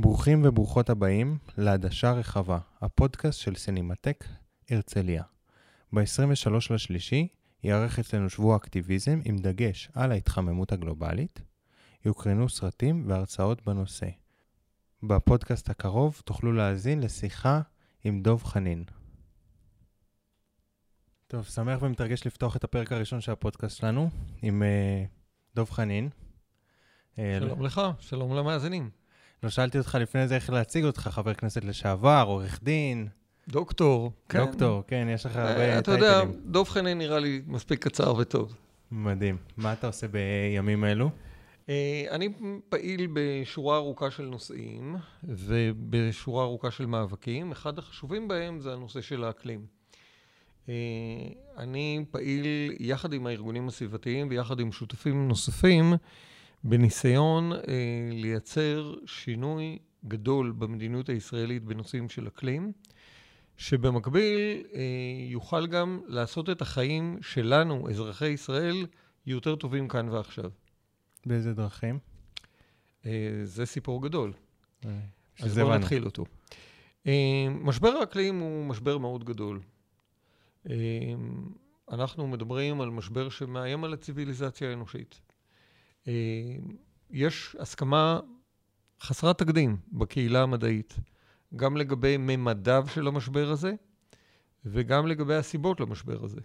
ברוכים 0.00 0.42
וברוכות 0.44 0.90
הבאים 0.90 1.38
לעדשה 1.56 2.12
רחבה, 2.12 2.58
הפודקאסט 2.80 3.40
של 3.40 3.54
סינמטק 3.54 4.24
הרצליה. 4.70 5.22
ב-23 5.92 6.74
לשלישי 6.74 7.28
ייערך 7.64 7.98
אצלנו 7.98 8.30
שבוע 8.30 8.56
אקטיביזם 8.56 9.20
עם 9.24 9.36
דגש 9.36 9.90
על 9.94 10.12
ההתחממות 10.12 10.72
הגלובלית. 10.72 11.40
יוקרנו 12.04 12.48
סרטים 12.48 13.04
והרצאות 13.06 13.64
בנושא. 13.66 14.06
בפודקאסט 15.02 15.70
הקרוב 15.70 16.22
תוכלו 16.24 16.52
להאזין 16.52 17.00
לשיחה 17.00 17.60
עם 18.04 18.22
דוב 18.22 18.44
חנין. 18.44 18.84
טוב, 21.26 21.44
שמח 21.44 21.82
ומתרגש 21.82 22.26
לפתוח 22.26 22.56
את 22.56 22.64
הפרק 22.64 22.92
הראשון 22.92 23.20
של 23.20 23.32
הפודקאסט 23.32 23.76
שלנו 23.76 24.10
עם 24.42 24.62
uh, 24.62 25.08
דוב 25.54 25.70
חנין. 25.70 26.08
אה, 27.18 27.38
שלום 27.40 27.62
לך, 27.62 27.80
שלום 28.00 28.34
למאזינים. 28.34 28.97
לא 29.42 29.50
שאלתי 29.50 29.78
אותך 29.78 29.98
לפני 30.00 30.28
זה 30.28 30.34
איך 30.34 30.50
להציג 30.50 30.84
אותך, 30.84 31.00
חבר 31.00 31.34
כנסת 31.34 31.64
לשעבר, 31.64 32.24
עורך 32.26 32.60
דין. 32.62 33.08
דוקטור, 33.48 34.12
כן. 34.28 34.44
דוקטור, 34.44 34.82
כן, 34.86 35.08
יש 35.14 35.26
לך 35.26 35.36
הרבה 35.36 35.54
טייטלים. 35.54 35.78
אתה 35.78 35.90
יודע, 35.92 36.20
דב 36.44 36.64
חנין 36.64 36.98
נראה 36.98 37.18
לי 37.18 37.42
מספיק 37.46 37.84
קצר 37.84 38.14
וטוב. 38.14 38.54
מדהים. 38.92 39.36
מה 39.56 39.72
אתה 39.72 39.86
עושה 39.86 40.06
בימים 40.08 40.84
אלו? 40.84 41.10
אה, 41.68 42.04
אני 42.10 42.28
פעיל 42.68 43.08
בשורה 43.12 43.76
ארוכה 43.76 44.10
של 44.10 44.22
נושאים 44.22 44.96
ובשורה 45.24 46.44
ארוכה 46.44 46.70
של 46.70 46.86
מאבקים. 46.86 47.52
אחד 47.52 47.78
החשובים 47.78 48.28
בהם 48.28 48.60
זה 48.60 48.72
הנושא 48.72 49.00
של 49.00 49.24
האקלים. 49.24 49.66
אה, 50.68 50.74
אני 51.56 52.04
פעיל 52.10 52.46
יחד 52.80 53.12
עם 53.12 53.26
הארגונים 53.26 53.68
הסביבתיים 53.68 54.26
ויחד 54.30 54.60
עם 54.60 54.72
שותפים 54.72 55.28
נוספים 55.28 55.94
בניסיון 56.64 57.52
אה, 57.52 57.58
לייצר 58.12 58.94
שינוי 59.06 59.78
גדול 60.08 60.52
במדיניות 60.58 61.08
הישראלית 61.08 61.64
בנושאים 61.64 62.08
של 62.08 62.28
אקלים, 62.28 62.72
שבמקביל 63.56 64.62
אה, 64.74 64.80
יוכל 65.30 65.66
גם 65.66 66.00
לעשות 66.06 66.50
את 66.50 66.62
החיים 66.62 67.18
שלנו, 67.22 67.90
אזרחי 67.90 68.28
ישראל, 68.28 68.86
יותר 69.26 69.56
טובים 69.56 69.88
כאן 69.88 70.08
ועכשיו. 70.08 70.50
באיזה 71.26 71.54
דרכים? 71.54 71.98
אה, 73.06 73.40
זה 73.44 73.66
סיפור 73.66 74.02
גדול. 74.02 74.32
אה, 74.84 74.90
אז 75.40 75.58
בואו 75.58 75.78
נתחיל 75.78 76.04
אותו. 76.04 76.24
אה, 77.06 77.46
משבר 77.50 77.88
האקלים 77.88 78.38
הוא 78.38 78.66
משבר 78.66 78.98
מאוד 78.98 79.24
גדול. 79.24 79.60
אה, 80.70 80.74
אנחנו 81.92 82.26
מדברים 82.26 82.80
על 82.80 82.90
משבר 82.90 83.28
שמאיים 83.28 83.84
על 83.84 83.92
הציוויליזציה 83.92 84.70
האנושית. 84.70 85.20
אה, 86.08 86.56
יש 87.10 87.56
הסכמה 87.58 88.20
חסרת 89.02 89.38
תקדים 89.38 89.76
בקהילה 89.92 90.42
המדעית, 90.42 90.94
גם 91.56 91.76
לגבי 91.76 92.16
ממדיו 92.16 92.86
של 92.94 93.06
המשבר 93.06 93.50
הזה, 93.50 93.74
וגם 94.64 95.06
לגבי 95.06 95.34
הסיבות 95.34 95.80
למשבר 95.80 96.24
הזה. 96.24 96.40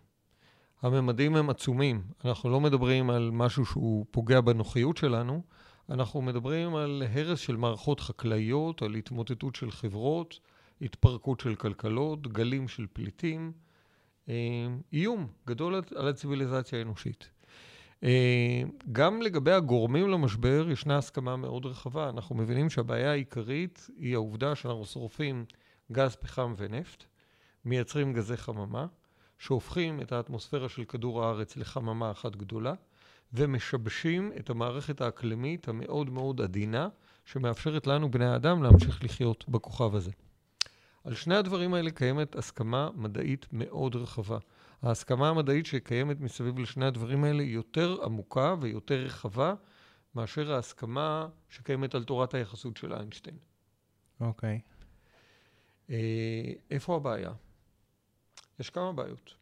הממדים 0.81 1.35
הם 1.35 1.49
עצומים. 1.49 2.03
אנחנו 2.25 2.49
לא 2.49 2.59
מדברים 2.59 3.09
על 3.09 3.29
משהו 3.33 3.65
שהוא 3.65 4.05
פוגע 4.11 4.41
בנוחיות 4.41 4.97
שלנו, 4.97 5.41
אנחנו 5.89 6.21
מדברים 6.21 6.75
על 6.75 7.03
הרס 7.13 7.39
של 7.39 7.55
מערכות 7.55 7.99
חקלאיות, 7.99 8.81
על 8.81 8.95
התמוטטות 8.95 9.55
של 9.55 9.71
חברות, 9.71 10.39
התפרקות 10.81 11.39
של 11.39 11.55
כלכלות, 11.55 12.27
גלים 12.27 12.67
של 12.67 12.85
פליטים, 12.93 13.51
אה, 14.29 14.67
איום 14.93 15.27
גדול 15.47 15.81
על 15.95 16.07
הציוויליזציה 16.07 16.79
האנושית. 16.79 17.32
אה, 18.03 18.63
גם 18.91 19.21
לגבי 19.21 19.51
הגורמים 19.51 20.09
למשבר 20.09 20.65
ישנה 20.69 20.97
הסכמה 20.97 21.35
מאוד 21.35 21.65
רחבה. 21.65 22.09
אנחנו 22.09 22.35
מבינים 22.35 22.69
שהבעיה 22.69 23.11
העיקרית 23.11 23.87
היא 23.97 24.13
העובדה 24.13 24.55
שאנחנו 24.55 24.85
שורפים 24.85 25.45
גז, 25.91 26.15
פחם 26.15 26.53
ונפט, 26.57 27.03
מייצרים 27.65 28.13
גזי 28.13 28.37
חממה, 28.37 28.85
שהופכים 29.37 30.01
את 30.01 30.11
האטמוספירה 30.11 30.69
של 30.69 30.83
כדור 30.83 31.23
הארץ 31.23 31.57
לחממה 31.57 32.11
אחת 32.11 32.35
גדולה, 32.35 32.73
ומשבשים 33.33 34.31
את 34.39 34.49
המערכת 34.49 35.01
האקלימית 35.01 35.67
המאוד 35.67 36.09
מאוד 36.09 36.41
עדינה, 36.41 36.87
שמאפשרת 37.25 37.87
לנו, 37.87 38.11
בני 38.11 38.25
האדם, 38.25 38.63
להמשיך 38.63 39.03
לחיות 39.03 39.45
בכוכב 39.49 39.95
הזה. 39.95 40.11
על 41.03 41.15
שני 41.15 41.35
הדברים 41.35 41.73
האלה 41.73 41.91
קיימת 41.91 42.35
הסכמה 42.35 42.89
מדעית 42.95 43.45
מאוד 43.51 43.95
רחבה. 43.95 44.37
ההסכמה 44.83 45.29
המדעית 45.29 45.65
שקיימת 45.65 46.19
מסביב 46.19 46.59
לשני 46.59 46.85
הדברים 46.85 47.23
האלה 47.23 47.43
היא 47.43 47.53
יותר 47.53 47.97
עמוקה 48.03 48.55
ויותר 48.61 48.95
רחבה 48.95 49.53
מאשר 50.15 50.53
ההסכמה 50.53 51.27
שקיימת 51.49 51.95
על 51.95 52.03
תורת 52.03 52.33
היחסות 52.33 52.77
של 52.77 52.93
איינשטיין. 52.93 53.37
אוקיי. 54.19 54.59
Okay. 54.63 54.83
אה, 55.89 56.53
איפה 56.71 56.95
הבעיה? 56.95 57.33
יש 58.59 58.69
כמה 58.69 58.93
בעיות. 58.93 59.33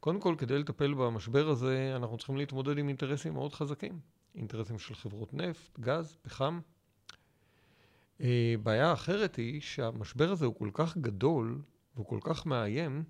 קודם 0.00 0.20
כל, 0.20 0.34
כדי 0.38 0.58
לטפל 0.58 0.94
במשבר 0.94 1.48
הזה, 1.48 1.92
אנחנו 1.96 2.16
צריכים 2.16 2.36
להתמודד 2.36 2.78
עם 2.78 2.88
אינטרסים 2.88 3.34
מאוד 3.34 3.52
חזקים. 3.52 4.00
אינטרסים 4.34 4.78
של 4.78 4.94
חברות 4.94 5.34
נפט, 5.34 5.78
גז, 5.78 6.16
פחם. 6.22 6.60
אה, 8.20 8.54
בעיה 8.62 8.92
אחרת 8.92 9.36
היא 9.36 9.60
שהמשבר 9.60 10.30
הזה 10.30 10.46
הוא 10.46 10.54
כל 10.54 10.70
כך 10.72 10.96
גדול 10.96 11.62
והוא 11.94 12.06
כל 12.06 12.18
כך 12.22 12.46
מאיים, 12.46 13.04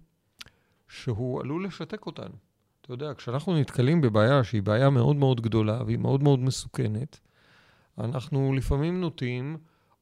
שהוא 0.88 1.41
עלול 1.41 1.65
לשתק 1.66 2.06
אותנו. 2.06 2.34
אתה 2.81 2.93
יודע, 2.93 3.15
כשאנחנו 3.15 3.60
נתקלים 3.60 4.00
בבעיה 4.00 4.44
שהיא 4.44 4.62
בעיה 4.62 4.91
מאוד 4.91 5.16
מאוד 5.16 5.41
גדולה 5.41 5.82
והיא 5.87 5.99
מאוד 5.99 6.22
מאוד 6.22 6.38
מסוכנת, 6.38 7.21
אנחנו 7.99 8.53
לפעמים 8.53 9.00
נוטים 9.00 9.56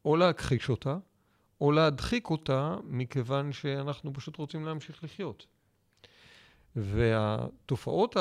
או 0.04 0.16
להכחיש 0.16 0.68
אותה, 0.68 0.98
או 1.60 1.72
להדחיק 1.72 2.30
אותה, 2.30 2.76
מכיוון 2.84 3.52
שאנחנו 3.52 4.12
פשוט 4.12 4.36
רוצים 4.36 4.64
להמשיך 4.64 5.04
לחיות. 5.04 5.46
והתופעות 6.76 8.16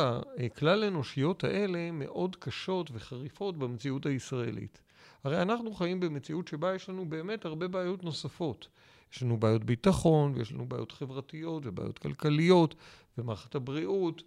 הכלל 0.45 0.83
אנושיות 0.83 1.43
האלה 1.43 1.91
מאוד 1.91 2.35
קשות 2.35 2.91
וחריפות 2.93 3.57
במציאות 3.57 4.05
הישראלית. 4.05 4.81
הרי 5.23 5.41
אנחנו 5.41 5.73
חיים 5.73 5.99
במציאות 5.99 6.47
שבה 6.47 6.75
יש 6.75 6.89
לנו 6.89 7.09
באמת 7.09 7.45
הרבה 7.45 7.67
בעיות 7.67 8.03
נוספות. 8.03 8.67
יש 9.13 9.23
לנו 9.23 9.37
בעיות 9.37 9.63
ביטחון, 9.63 10.33
ויש 10.35 10.51
לנו 10.51 10.65
בעיות 10.65 10.91
חברתיות, 10.91 11.63
ובעיות 11.65 11.99
כלכליות, 11.99 12.75
ומערכת 13.17 13.55
הבריאות, 13.55 14.23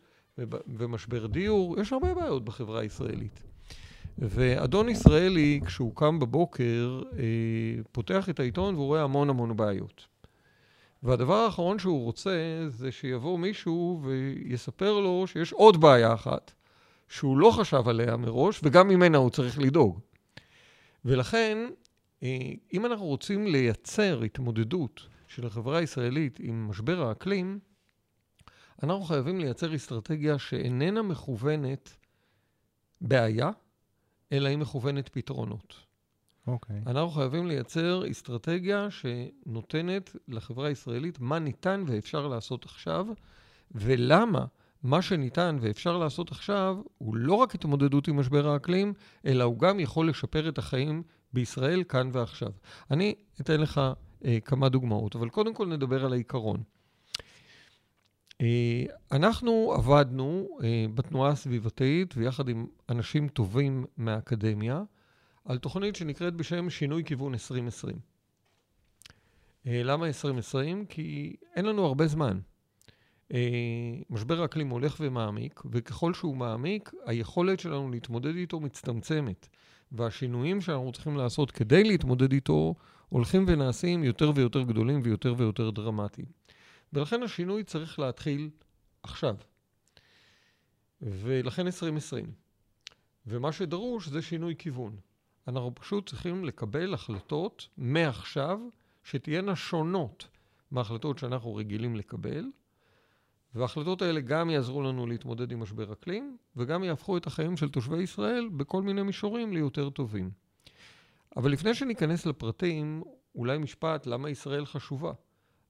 ומשבר 0.66 1.26
דיור, 1.26 1.80
יש 1.80 1.92
הרבה 1.92 2.14
בעיות 2.14 2.44
בחברה 2.44 2.80
הישראלית. 2.80 3.42
ואדון 4.18 4.88
ישראלי, 4.88 5.60
כשהוא 5.66 5.92
קם 5.96 6.18
בבוקר, 6.18 7.02
אה, 7.18 7.82
פותח 7.92 8.28
את 8.28 8.40
העיתון 8.40 8.74
והוא 8.74 8.86
רואה 8.86 9.02
המון 9.02 9.30
המון 9.30 9.56
בעיות. 9.56 10.06
והדבר 11.02 11.34
האחרון 11.34 11.78
שהוא 11.78 12.04
רוצה 12.04 12.64
זה 12.68 12.92
שיבוא 12.92 13.38
מישהו 13.38 14.02
ויספר 14.04 15.00
לו 15.00 15.26
שיש 15.26 15.52
עוד 15.52 15.80
בעיה 15.80 16.14
אחת, 16.14 16.52
שהוא 17.08 17.38
לא 17.38 17.50
חשב 17.50 17.88
עליה 17.88 18.16
מראש, 18.16 18.60
וגם 18.62 18.88
ממנה 18.88 19.18
הוא 19.18 19.30
צריך 19.30 19.58
לדאוג. 19.58 20.00
ולכן 21.04 21.58
אם 22.22 22.86
אנחנו 22.86 23.06
רוצים 23.06 23.46
לייצר 23.46 24.22
התמודדות 24.22 25.06
של 25.28 25.46
החברה 25.46 25.78
הישראלית 25.78 26.38
עם 26.40 26.68
משבר 26.68 27.08
האקלים, 27.08 27.58
אנחנו 28.82 29.04
חייבים 29.04 29.40
לייצר 29.40 29.74
אסטרטגיה 29.74 30.38
שאיננה 30.38 31.02
מכוונת 31.02 31.96
בעיה, 33.00 33.50
אלא 34.32 34.48
היא 34.48 34.58
מכוונת 34.58 35.08
פתרונות. 35.08 35.74
אוקיי. 36.46 36.76
Okay. 36.76 36.90
אנחנו 36.90 37.10
חייבים 37.10 37.46
לייצר 37.46 38.10
אסטרטגיה 38.10 38.88
שנותנת 38.90 40.16
לחברה 40.28 40.68
הישראלית 40.68 41.20
מה 41.20 41.38
ניתן 41.38 41.84
ואפשר 41.86 42.28
לעשות 42.28 42.64
עכשיו, 42.64 43.06
ולמה 43.70 44.44
מה 44.82 45.02
שניתן 45.02 45.58
ואפשר 45.60 45.98
לעשות 45.98 46.30
עכשיו 46.30 46.76
הוא 46.98 47.16
לא 47.16 47.34
רק 47.34 47.54
התמודדות 47.54 48.08
עם 48.08 48.16
משבר 48.16 48.48
האקלים, 48.48 48.92
אלא 49.26 49.44
הוא 49.44 49.58
גם 49.58 49.80
יכול 49.80 50.08
לשפר 50.08 50.48
את 50.48 50.58
החיים 50.58 51.02
בישראל 51.32 51.84
כאן 51.84 52.10
ועכשיו. 52.12 52.52
אני 52.90 53.14
אתן 53.40 53.60
לך 53.60 53.80
אה, 54.24 54.38
כמה 54.44 54.68
דוגמאות, 54.68 55.16
אבל 55.16 55.28
קודם 55.28 55.54
כל 55.54 55.66
נדבר 55.66 56.04
על 56.04 56.12
העיקרון. 56.12 56.62
אה, 58.40 58.84
אנחנו 59.12 59.72
עבדנו 59.72 60.48
אה, 60.62 60.86
בתנועה 60.94 61.30
הסביבתית 61.30 62.14
ויחד 62.16 62.48
עם 62.48 62.66
אנשים 62.88 63.28
טובים 63.28 63.86
מהאקדמיה 63.96 64.82
על 65.44 65.58
תוכנית 65.58 65.96
שנקראת 65.96 66.34
בשם 66.34 66.70
שינוי 66.70 67.04
כיוון 67.04 67.32
2020. 67.32 67.98
אה, 69.66 69.82
למה 69.84 70.06
2020? 70.06 70.86
כי 70.86 71.36
אין 71.56 71.64
לנו 71.64 71.86
הרבה 71.86 72.06
זמן. 72.06 72.38
אה, 73.34 73.38
משבר 74.10 74.42
האקלים 74.42 74.68
הולך 74.68 74.96
ומעמיק, 75.00 75.62
וככל 75.70 76.14
שהוא 76.14 76.36
מעמיק, 76.36 76.92
היכולת 77.06 77.60
שלנו 77.60 77.90
להתמודד 77.90 78.36
איתו 78.36 78.60
מצטמצמת. 78.60 79.48
והשינויים 79.92 80.60
שאנחנו 80.60 80.92
צריכים 80.92 81.16
לעשות 81.16 81.50
כדי 81.50 81.84
להתמודד 81.84 82.32
איתו 82.32 82.74
הולכים 83.08 83.44
ונעשים 83.48 84.04
יותר 84.04 84.32
ויותר 84.34 84.62
גדולים 84.62 85.00
ויותר 85.04 85.34
ויותר 85.36 85.70
דרמטיים. 85.70 86.26
ולכן 86.92 87.22
השינוי 87.22 87.64
צריך 87.64 87.98
להתחיל 87.98 88.50
עכשיו. 89.02 89.36
ולכן 91.02 91.66
2020. 91.66 92.32
ומה 93.26 93.52
שדרוש 93.52 94.08
זה 94.08 94.22
שינוי 94.22 94.54
כיוון. 94.58 94.96
אנחנו 95.48 95.74
פשוט 95.74 96.08
צריכים 96.08 96.44
לקבל 96.44 96.94
החלטות 96.94 97.68
מעכשיו 97.76 98.58
שתהיינה 99.04 99.56
שונות 99.56 100.28
מההחלטות 100.70 101.18
שאנחנו 101.18 101.54
רגילים 101.54 101.96
לקבל, 101.96 102.44
וההחלטות 103.54 104.02
האלה 104.02 104.20
גם 104.20 104.50
יעזרו 104.50 104.82
לנו 104.82 105.06
להתמודד 105.06 105.52
עם 105.52 105.60
משבר 105.60 105.92
אקלים, 105.92 106.36
וגם 106.56 106.84
יהפכו 106.84 107.16
את 107.16 107.26
החיים 107.26 107.56
של 107.56 107.68
תושבי 107.68 108.02
ישראל 108.02 108.48
בכל 108.56 108.82
מיני 108.82 109.02
מישורים 109.02 109.52
ליותר 109.52 109.90
טובים. 109.90 110.30
אבל 111.36 111.52
לפני 111.52 111.74
שניכנס 111.74 112.26
לפרטים, 112.26 113.02
אולי 113.34 113.58
משפט 113.58 114.06
למה 114.06 114.30
ישראל 114.30 114.66
חשובה. 114.66 115.12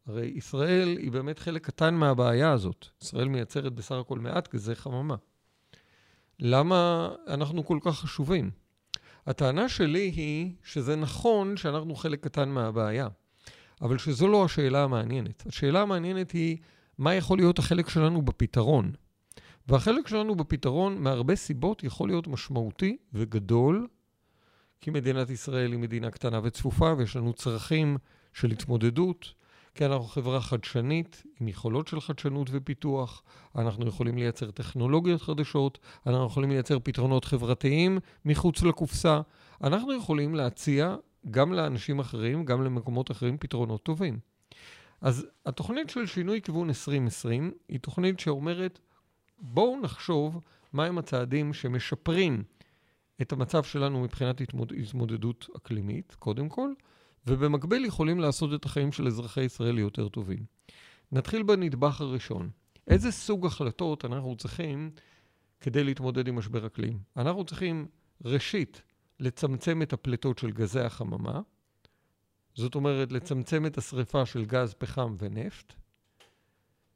הרי 0.06 0.26
ישראל 0.26 0.96
היא 0.96 1.12
באמת 1.12 1.38
חלק 1.38 1.66
קטן 1.66 1.94
מהבעיה 1.94 2.52
הזאת. 2.52 2.86
ישראל 3.02 3.28
מייצרת 3.28 3.72
בסך 3.72 3.94
הכל 3.94 4.18
מעט 4.18 4.54
גזי 4.54 4.74
חממה. 4.74 5.16
למה 6.40 7.10
אנחנו 7.26 7.64
כל 7.64 7.78
כך 7.82 7.98
חשובים? 7.98 8.50
הטענה 9.26 9.68
שלי 9.68 10.12
היא 10.16 10.52
שזה 10.64 10.96
נכון 10.96 11.56
שאנחנו 11.56 11.94
חלק 11.94 12.24
קטן 12.24 12.48
מהבעיה, 12.48 13.08
אבל 13.82 13.98
שזו 13.98 14.28
לא 14.28 14.44
השאלה 14.44 14.84
המעניינת. 14.84 15.46
השאלה 15.46 15.82
המעניינת 15.82 16.30
היא 16.30 16.56
מה 16.98 17.14
יכול 17.14 17.38
להיות 17.38 17.58
החלק 17.58 17.88
שלנו 17.88 18.22
בפתרון. 18.22 18.92
והחלק 19.68 20.08
שלנו 20.08 20.34
בפתרון, 20.34 20.98
מהרבה 20.98 21.36
סיבות, 21.36 21.84
יכול 21.84 22.08
להיות 22.08 22.28
משמעותי 22.28 22.96
וגדול, 23.12 23.86
כי 24.80 24.90
מדינת 24.90 25.30
ישראל 25.30 25.72
היא 25.72 25.78
מדינה 25.78 26.10
קטנה 26.10 26.40
וצפופה, 26.42 26.94
ויש 26.98 27.16
לנו 27.16 27.32
צרכים 27.32 27.96
של 28.32 28.50
התמודדות, 28.50 29.34
כי 29.74 29.86
אנחנו 29.86 30.04
חברה 30.04 30.40
חדשנית, 30.40 31.22
עם 31.40 31.48
יכולות 31.48 31.88
של 31.88 32.00
חדשנות 32.00 32.48
ופיתוח, 32.52 33.22
אנחנו 33.56 33.86
יכולים 33.86 34.18
לייצר 34.18 34.50
טכנולוגיות 34.50 35.22
חדשות, 35.22 35.78
אנחנו 36.06 36.26
יכולים 36.26 36.50
לייצר 36.50 36.78
פתרונות 36.82 37.24
חברתיים 37.24 37.98
מחוץ 38.24 38.62
לקופסה, 38.62 39.20
אנחנו 39.62 39.94
יכולים 39.94 40.34
להציע 40.34 40.96
גם 41.30 41.52
לאנשים 41.52 41.98
אחרים, 41.98 42.44
גם 42.44 42.64
למקומות 42.64 43.10
אחרים, 43.10 43.38
פתרונות 43.38 43.82
טובים. 43.82 44.18
אז 45.00 45.26
התוכנית 45.46 45.90
של 45.90 46.06
שינוי 46.06 46.42
כיוון 46.42 46.68
2020 46.68 47.52
היא 47.68 47.80
תוכנית 47.80 48.20
שאומרת, 48.20 48.78
בואו 49.38 49.80
נחשוב 49.80 50.40
מהם 50.72 50.98
הצעדים 50.98 51.52
שמשפרים 51.52 52.42
את 53.22 53.32
המצב 53.32 53.62
שלנו 53.62 54.02
מבחינת 54.02 54.40
התמוד... 54.40 54.72
התמודדות 54.82 55.48
אקלימית, 55.56 56.16
קודם 56.18 56.48
כל, 56.48 56.72
ובמקביל 57.26 57.84
יכולים 57.84 58.20
לעשות 58.20 58.54
את 58.54 58.64
החיים 58.64 58.92
של 58.92 59.06
אזרחי 59.06 59.42
ישראל 59.42 59.74
ליותר 59.74 60.08
טובים. 60.08 60.44
נתחיל 61.12 61.42
בנדבך 61.42 62.00
הראשון. 62.00 62.50
איזה 62.86 63.12
סוג 63.12 63.46
החלטות 63.46 64.04
אנחנו 64.04 64.36
צריכים 64.36 64.90
כדי 65.60 65.84
להתמודד 65.84 66.28
עם 66.28 66.36
משבר 66.36 66.66
אקלים? 66.66 66.98
אנחנו 67.16 67.44
צריכים, 67.44 67.86
ראשית, 68.24 68.82
לצמצם 69.20 69.82
את 69.82 69.92
הפליטות 69.92 70.38
של 70.38 70.50
גזי 70.50 70.80
החממה, 70.80 71.40
זאת 72.54 72.74
אומרת, 72.74 73.12
לצמצם 73.12 73.66
את 73.66 73.78
השריפה 73.78 74.26
של 74.26 74.44
גז, 74.44 74.74
פחם 74.74 75.16
ונפט, 75.18 75.72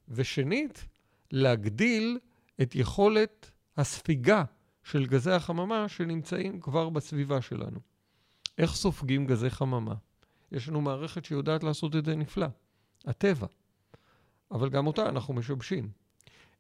ושנית, 0.09 0.87
להגדיל 1.31 2.19
את 2.63 2.75
יכולת 2.75 3.51
הספיגה 3.77 4.45
של 4.85 5.07
גזי 5.07 5.31
החממה 5.31 5.89
שנמצאים 5.89 6.61
כבר 6.61 6.89
בסביבה 6.89 7.43
שלנו. 7.43 7.81
איך 8.59 8.75
סופגים 8.75 9.27
גזי 9.27 9.51
חממה? 9.51 9.95
יש 10.53 10.69
לנו 10.69 10.81
מערכת 10.81 11.25
שיודעת 11.25 11.65
לעשות 11.65 11.97
את 11.97 12.05
זה 12.05 12.17
נפלא, 12.17 12.47
הטבע. 13.05 13.47
אבל 14.51 14.69
גם 14.69 14.87
אותה 14.87 15.09
אנחנו 15.09 15.35
משבשים. 15.35 15.91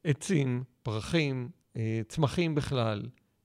עצים, 0.04 0.64
פרחים, 0.82 1.50
אה, 1.76 2.00
צמחים 2.08 2.54
בכלל, 2.54 3.02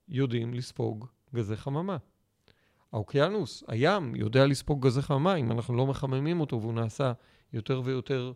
יודעים 0.09 0.53
לספוג 0.53 1.05
גזי 1.35 1.57
חממה. 1.57 1.97
האוקיינוס, 2.93 3.63
הים, 3.67 4.15
יודע 4.15 4.45
לספוג 4.45 4.85
גזי 4.85 5.01
חממה 5.01 5.35
אם 5.35 5.51
אנחנו 5.51 5.77
לא 5.77 5.87
מחממים 5.87 6.39
אותו 6.39 6.61
והוא 6.61 6.73
נעשה 6.73 7.13
יותר 7.53 7.81
ויותר 7.85 8.31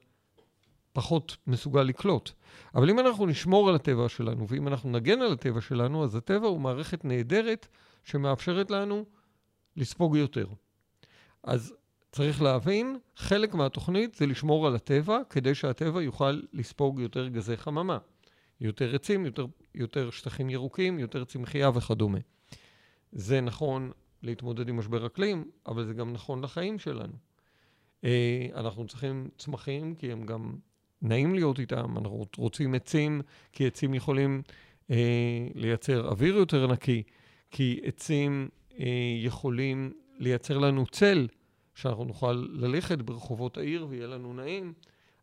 פחות 0.93 1.37
מסוגל 1.47 1.83
לקלוט. 1.83 2.31
אבל 2.75 2.89
אם 2.89 2.99
אנחנו 2.99 3.25
נשמור 3.25 3.69
על 3.69 3.75
הטבע 3.75 4.09
שלנו 4.09 4.47
ואם 4.47 4.67
אנחנו 4.67 4.89
נגן 4.89 5.21
על 5.21 5.33
הטבע 5.33 5.61
שלנו, 5.61 6.03
אז 6.03 6.15
הטבע 6.15 6.47
הוא 6.47 6.59
מערכת 6.59 7.05
נהדרת 7.05 7.67
שמאפשרת 8.03 8.71
לנו 8.71 9.05
לספוג 9.77 10.15
יותר. 10.15 10.47
אז 11.43 11.73
צריך 12.11 12.41
להבין, 12.41 12.99
חלק 13.15 13.53
מהתוכנית 13.53 14.15
זה 14.15 14.25
לשמור 14.27 14.67
על 14.67 14.75
הטבע 14.75 15.19
כדי 15.29 15.55
שהטבע 15.55 16.01
יוכל 16.01 16.41
לספוג 16.53 16.99
יותר 16.99 17.27
גזי 17.27 17.57
חממה. 17.57 17.97
יותר 18.61 18.95
עצים, 18.95 19.25
יותר, 19.25 19.45
יותר 19.75 20.09
שטחים 20.09 20.49
ירוקים, 20.49 20.99
יותר 20.99 21.25
צמחייה 21.25 21.69
וכדומה. 21.69 22.19
זה 23.11 23.41
נכון 23.41 23.91
להתמודד 24.23 24.69
עם 24.69 24.77
משבר 24.77 25.05
אקלים, 25.05 25.45
אבל 25.67 25.85
זה 25.85 25.93
גם 25.93 26.13
נכון 26.13 26.43
לחיים 26.43 26.79
שלנו. 26.79 27.13
אה, 28.03 28.47
אנחנו 28.55 28.87
צריכים 28.87 29.29
צמחים 29.37 29.95
כי 29.95 30.11
הם 30.11 30.25
גם 30.25 30.55
נעים 31.01 31.35
להיות 31.35 31.59
איתם, 31.59 31.97
אנחנו 31.97 32.25
רוצים 32.37 32.73
עצים 32.73 33.21
כי 33.51 33.67
עצים 33.67 33.93
יכולים 33.93 34.41
אה, 34.91 35.47
לייצר 35.55 36.07
אוויר 36.07 36.35
יותר 36.35 36.67
נקי, 36.67 37.03
כי 37.51 37.79
עצים 37.83 38.49
אה, 38.79 38.85
יכולים 39.23 39.93
לייצר 40.19 40.57
לנו 40.57 40.85
צל, 40.85 41.27
שאנחנו 41.75 42.05
נוכל 42.05 42.47
ללכת 42.51 43.01
ברחובות 43.01 43.57
העיר 43.57 43.87
ויהיה 43.89 44.07
לנו 44.07 44.33
נעים. 44.33 44.73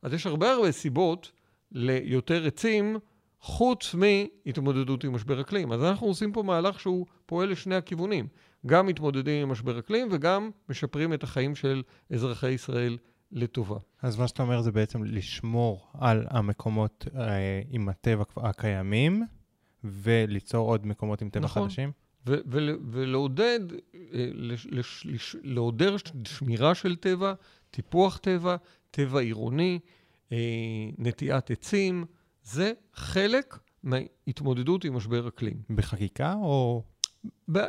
אז 0.02 0.12
יש 0.12 0.26
הרבה 0.26 0.52
הרבה 0.52 0.72
סיבות 0.72 1.32
ליותר 1.72 2.46
עצים 2.46 2.96
חוץ 3.40 3.94
מהתמודדות 3.94 5.04
עם 5.04 5.12
משבר 5.12 5.40
אקלים. 5.40 5.72
אז 5.72 5.84
אנחנו 5.84 6.06
עושים 6.06 6.32
פה 6.32 6.42
מהלך 6.42 6.80
שהוא 6.80 7.06
פועל 7.26 7.48
לשני 7.48 7.74
הכיוונים. 7.74 8.26
גם 8.66 8.86
מתמודדים 8.86 9.42
עם 9.42 9.48
משבר 9.48 9.78
אקלים 9.78 10.08
וגם 10.10 10.50
משפרים 10.68 11.12
את 11.12 11.22
החיים 11.22 11.54
של 11.54 11.82
אזרחי 12.12 12.50
ישראל 12.50 12.98
לטובה. 13.32 13.78
אז 14.02 14.16
מה 14.18 14.28
שאתה 14.28 14.42
אומר 14.42 14.60
זה 14.60 14.72
בעצם 14.72 15.04
לשמור 15.04 15.86
על 15.98 16.26
המקומות 16.30 17.06
אה, 17.16 17.60
עם 17.70 17.88
הטבע 17.88 18.24
הקיימים 18.36 19.26
וליצור 19.84 20.68
עוד 20.68 20.86
מקומות 20.86 21.22
עם 21.22 21.30
טבע 21.30 21.44
נכון. 21.44 21.62
חדשים? 21.68 21.92
ו- 22.26 22.34
ו- 22.50 22.74
ולעודד, 22.90 23.60
אה, 23.94 24.28
לש- 24.34 24.66
לש- 25.06 25.36
לעודד 25.42 25.90
שמירה 26.24 26.74
של 26.74 26.96
טבע, 26.96 27.34
טיפוח 27.70 28.16
טבע, 28.18 28.56
טבע 28.90 29.20
עירוני, 29.20 29.78
אה, 30.32 30.36
נטיעת 30.98 31.50
עצים, 31.50 32.04
זה 32.42 32.72
חלק 32.94 33.58
מהתמודדות 33.82 34.84
עם 34.84 34.96
משבר 34.96 35.28
אקלים. 35.28 35.62
בחקיקה 35.70 36.34
או... 36.34 36.82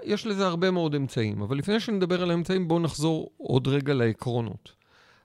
יש 0.03 0.27
לזה 0.27 0.47
הרבה 0.47 0.71
מאוד 0.71 0.95
אמצעים, 0.95 1.41
אבל 1.41 1.57
לפני 1.57 1.79
שנדבר 1.79 2.23
על 2.23 2.31
האמצעים, 2.31 2.67
בואו 2.67 2.79
נחזור 2.79 3.31
עוד 3.37 3.67
רגע 3.67 3.93
לעקרונות. 3.93 4.79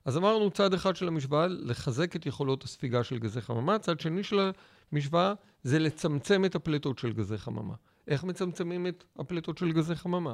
אז 0.04 0.16
אמרנו, 0.16 0.50
צד 0.50 0.74
אחד 0.74 0.96
של 0.96 1.08
המשוואה, 1.08 1.46
לחזק 1.48 2.16
את 2.16 2.26
יכולות 2.26 2.64
הספיגה 2.64 3.04
של 3.04 3.18
גזי 3.18 3.40
חממה, 3.40 3.78
צד 3.78 4.00
שני 4.00 4.22
של 4.22 4.50
המשוואה 4.92 5.34
זה 5.62 5.78
לצמצם 5.78 6.44
את 6.44 6.54
הפליטות 6.54 6.98
של 6.98 7.12
גזי 7.12 7.38
חממה. 7.38 7.74
איך 8.08 8.24
מצמצמים 8.24 8.86
את 8.86 9.04
הפליטות 9.18 9.58
של 9.58 9.72
גזי 9.72 9.94
חממה? 9.94 10.32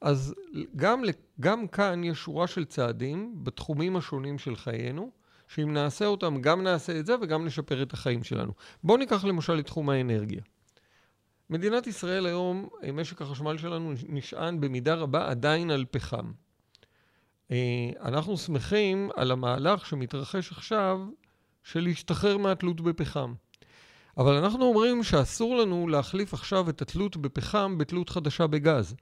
אז 0.00 0.34
גם, 0.76 1.02
גם 1.40 1.66
כאן 1.66 2.04
יש 2.04 2.18
שורה 2.18 2.46
של 2.46 2.64
צעדים 2.64 3.34
בתחומים 3.42 3.96
השונים 3.96 4.38
של 4.38 4.56
חיינו, 4.56 5.10
שאם 5.48 5.72
נעשה 5.72 6.06
אותם, 6.06 6.40
גם 6.40 6.62
נעשה 6.62 6.98
את 6.98 7.06
זה 7.06 7.14
וגם 7.22 7.44
נשפר 7.44 7.82
את 7.82 7.92
החיים 7.92 8.24
שלנו. 8.24 8.52
בואו 8.84 8.98
ניקח 8.98 9.24
למשל 9.24 9.58
את 9.58 9.66
תחום 9.66 9.90
האנרגיה. 9.90 10.40
מדינת 11.50 11.86
ישראל 11.86 12.26
היום, 12.26 12.68
משק 12.92 13.22
החשמל 13.22 13.58
שלנו 13.58 13.92
נשען 14.08 14.60
במידה 14.60 14.94
רבה 14.94 15.30
עדיין 15.30 15.70
על 15.70 15.84
פחם. 15.90 16.32
אה, 17.50 17.90
אנחנו 18.02 18.36
שמחים 18.36 19.10
על 19.16 19.30
המהלך 19.30 19.86
שמתרחש 19.86 20.52
עכשיו 20.52 21.00
של 21.62 21.80
להשתחרר 21.80 22.38
מהתלות 22.38 22.80
בפחם. 22.80 23.34
אבל 24.18 24.34
אנחנו 24.34 24.64
אומרים 24.64 25.02
שאסור 25.02 25.56
לנו 25.56 25.88
להחליף 25.88 26.34
עכשיו 26.34 26.70
את 26.70 26.82
התלות 26.82 27.16
בפחם 27.16 27.78
בתלות 27.78 28.10
חדשה 28.10 28.46
בגז. 28.46 28.94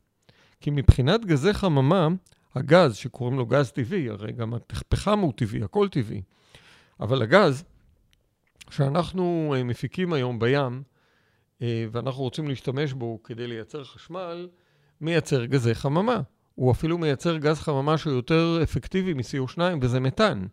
כי 0.61 0.71
מבחינת 0.71 1.25
גזי 1.25 1.53
חממה, 1.53 2.09
הגז, 2.55 2.97
שקוראים 2.97 3.37
לו 3.37 3.47
גז 3.47 3.71
טבעי, 3.71 4.09
הרי 4.09 4.33
גם 4.33 4.55
הפחם 4.55 5.19
הוא 5.19 5.33
טבעי, 5.37 5.62
הכל 5.62 5.88
טבעי, 5.88 6.23
אבל 7.00 7.23
הגז 7.23 7.65
שאנחנו 8.71 9.55
אה, 9.57 9.65
מפיקים 9.65 10.12
היום 10.12 10.38
בים, 10.38 10.62
אה, 10.62 10.96
ואנחנו 11.61 12.23
רוצים 12.23 12.49
להשתמש 12.49 12.93
בו 12.93 13.23
כדי 13.23 13.47
לייצר 13.47 13.85
חשמל, 13.85 14.49
מייצר 15.01 15.45
גזי 15.45 15.75
חממה. 15.75 16.21
הוא 16.55 16.73
אפילו 16.73 16.99
מייצר 16.99 17.37
גז 17.37 17.61
חממה 17.61 17.99
שהוא 17.99 18.13
יותר 18.13 18.59
אפקטיבי 18.63 19.15
מ-CO2, 19.15 19.59
וזה 19.81 20.01
מתאן. 20.01 20.47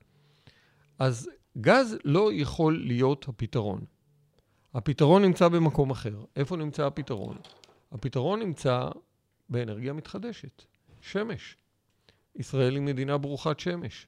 אז 1.00 1.30
גז 1.58 1.98
לא 2.06 2.30
יכול 2.34 2.84
להיות 2.86 3.26
הפתרון. 3.28 3.82
הפתרון 4.74 5.22
נמצא 5.22 5.48
במקום 5.48 5.92
אחר. 5.92 6.24
איפה 6.36 6.58
נמצא 6.58 6.86
הפתרון? 6.86 7.38
הפתרון 7.92 8.40
נמצא 8.40 8.90
באנרגיה 9.50 9.94
מתחדשת, 9.94 10.64
שמש. 11.02 11.58
ישראל 12.36 12.74
היא 12.74 12.82
מדינה 12.82 13.18
ברוכת 13.18 13.60
שמש, 13.60 14.08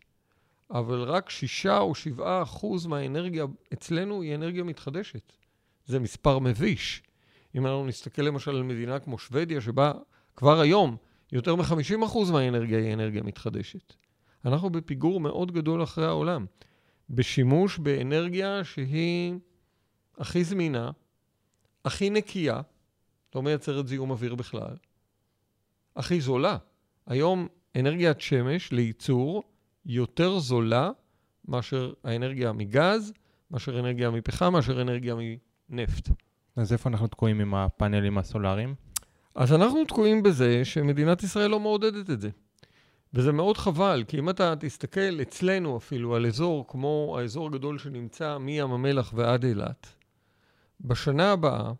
אבל 0.71 1.03
רק 1.03 1.29
שישה 1.29 1.77
או 1.77 1.95
שבעה 1.95 2.43
אחוז 2.43 2.85
מהאנרגיה 2.85 3.45
אצלנו 3.73 4.21
היא 4.21 4.35
אנרגיה 4.35 4.63
מתחדשת. 4.63 5.33
זה 5.85 5.99
מספר 5.99 6.39
מביש. 6.39 7.03
אם 7.55 7.65
אנחנו 7.65 7.85
נסתכל 7.85 8.21
למשל 8.21 8.51
על 8.51 8.63
מדינה 8.63 8.99
כמו 8.99 9.17
שוודיה, 9.17 9.61
שבה 9.61 9.91
כבר 10.35 10.59
היום 10.59 10.97
יותר 11.31 11.55
מ-50% 11.55 12.31
מהאנרגיה 12.31 12.79
היא 12.79 12.93
אנרגיה 12.93 13.23
מתחדשת. 13.23 13.93
אנחנו 14.45 14.69
בפיגור 14.69 15.19
מאוד 15.19 15.51
גדול 15.51 15.83
אחרי 15.83 16.05
העולם, 16.05 16.45
בשימוש 17.09 17.77
באנרגיה 17.77 18.63
שהיא 18.63 19.33
הכי 20.17 20.43
זמינה, 20.43 20.91
הכי 21.85 22.09
נקייה, 22.09 22.61
לא 23.35 23.43
מייצרת 23.43 23.87
זיהום 23.87 24.11
אוויר 24.11 24.35
בכלל, 24.35 24.75
הכי 25.95 26.21
זולה. 26.21 26.57
היום 27.07 27.47
אנרגיית 27.75 28.21
שמש 28.21 28.71
לייצור 28.71 29.43
יותר 29.85 30.39
זולה 30.39 30.91
מאשר 31.47 31.93
האנרגיה 32.03 32.51
מגז, 32.51 33.13
מאשר 33.51 33.79
אנרגיה 33.79 34.09
מפחם, 34.09 34.53
מאשר 34.53 34.81
אנרגיה 34.81 35.15
מנפט. 35.69 36.09
אז 36.55 36.73
איפה 36.73 36.89
אנחנו 36.89 37.07
תקועים 37.07 37.39
עם 37.39 37.55
הפאנלים 37.55 38.17
הסולאריים? 38.17 38.75
אז 39.35 39.53
אנחנו 39.53 39.85
תקועים 39.85 40.23
בזה 40.23 40.65
שמדינת 40.65 41.23
ישראל 41.23 41.49
לא 41.51 41.59
מעודדת 41.59 42.09
את 42.09 42.21
זה. 42.21 42.29
וזה 43.13 43.31
מאוד 43.31 43.57
חבל, 43.57 44.03
כי 44.07 44.19
אם 44.19 44.29
אתה 44.29 44.53
תסתכל 44.59 45.21
אצלנו 45.21 45.77
אפילו 45.77 46.15
על 46.15 46.25
אזור 46.25 46.65
כמו 46.67 47.15
האזור 47.19 47.47
הגדול 47.47 47.79
שנמצא 47.79 48.37
מים 48.37 48.71
המלח 48.71 49.13
ועד 49.15 49.45
אילת, 49.45 49.87
בשנה 50.81 51.31
הבאה, 51.31 51.71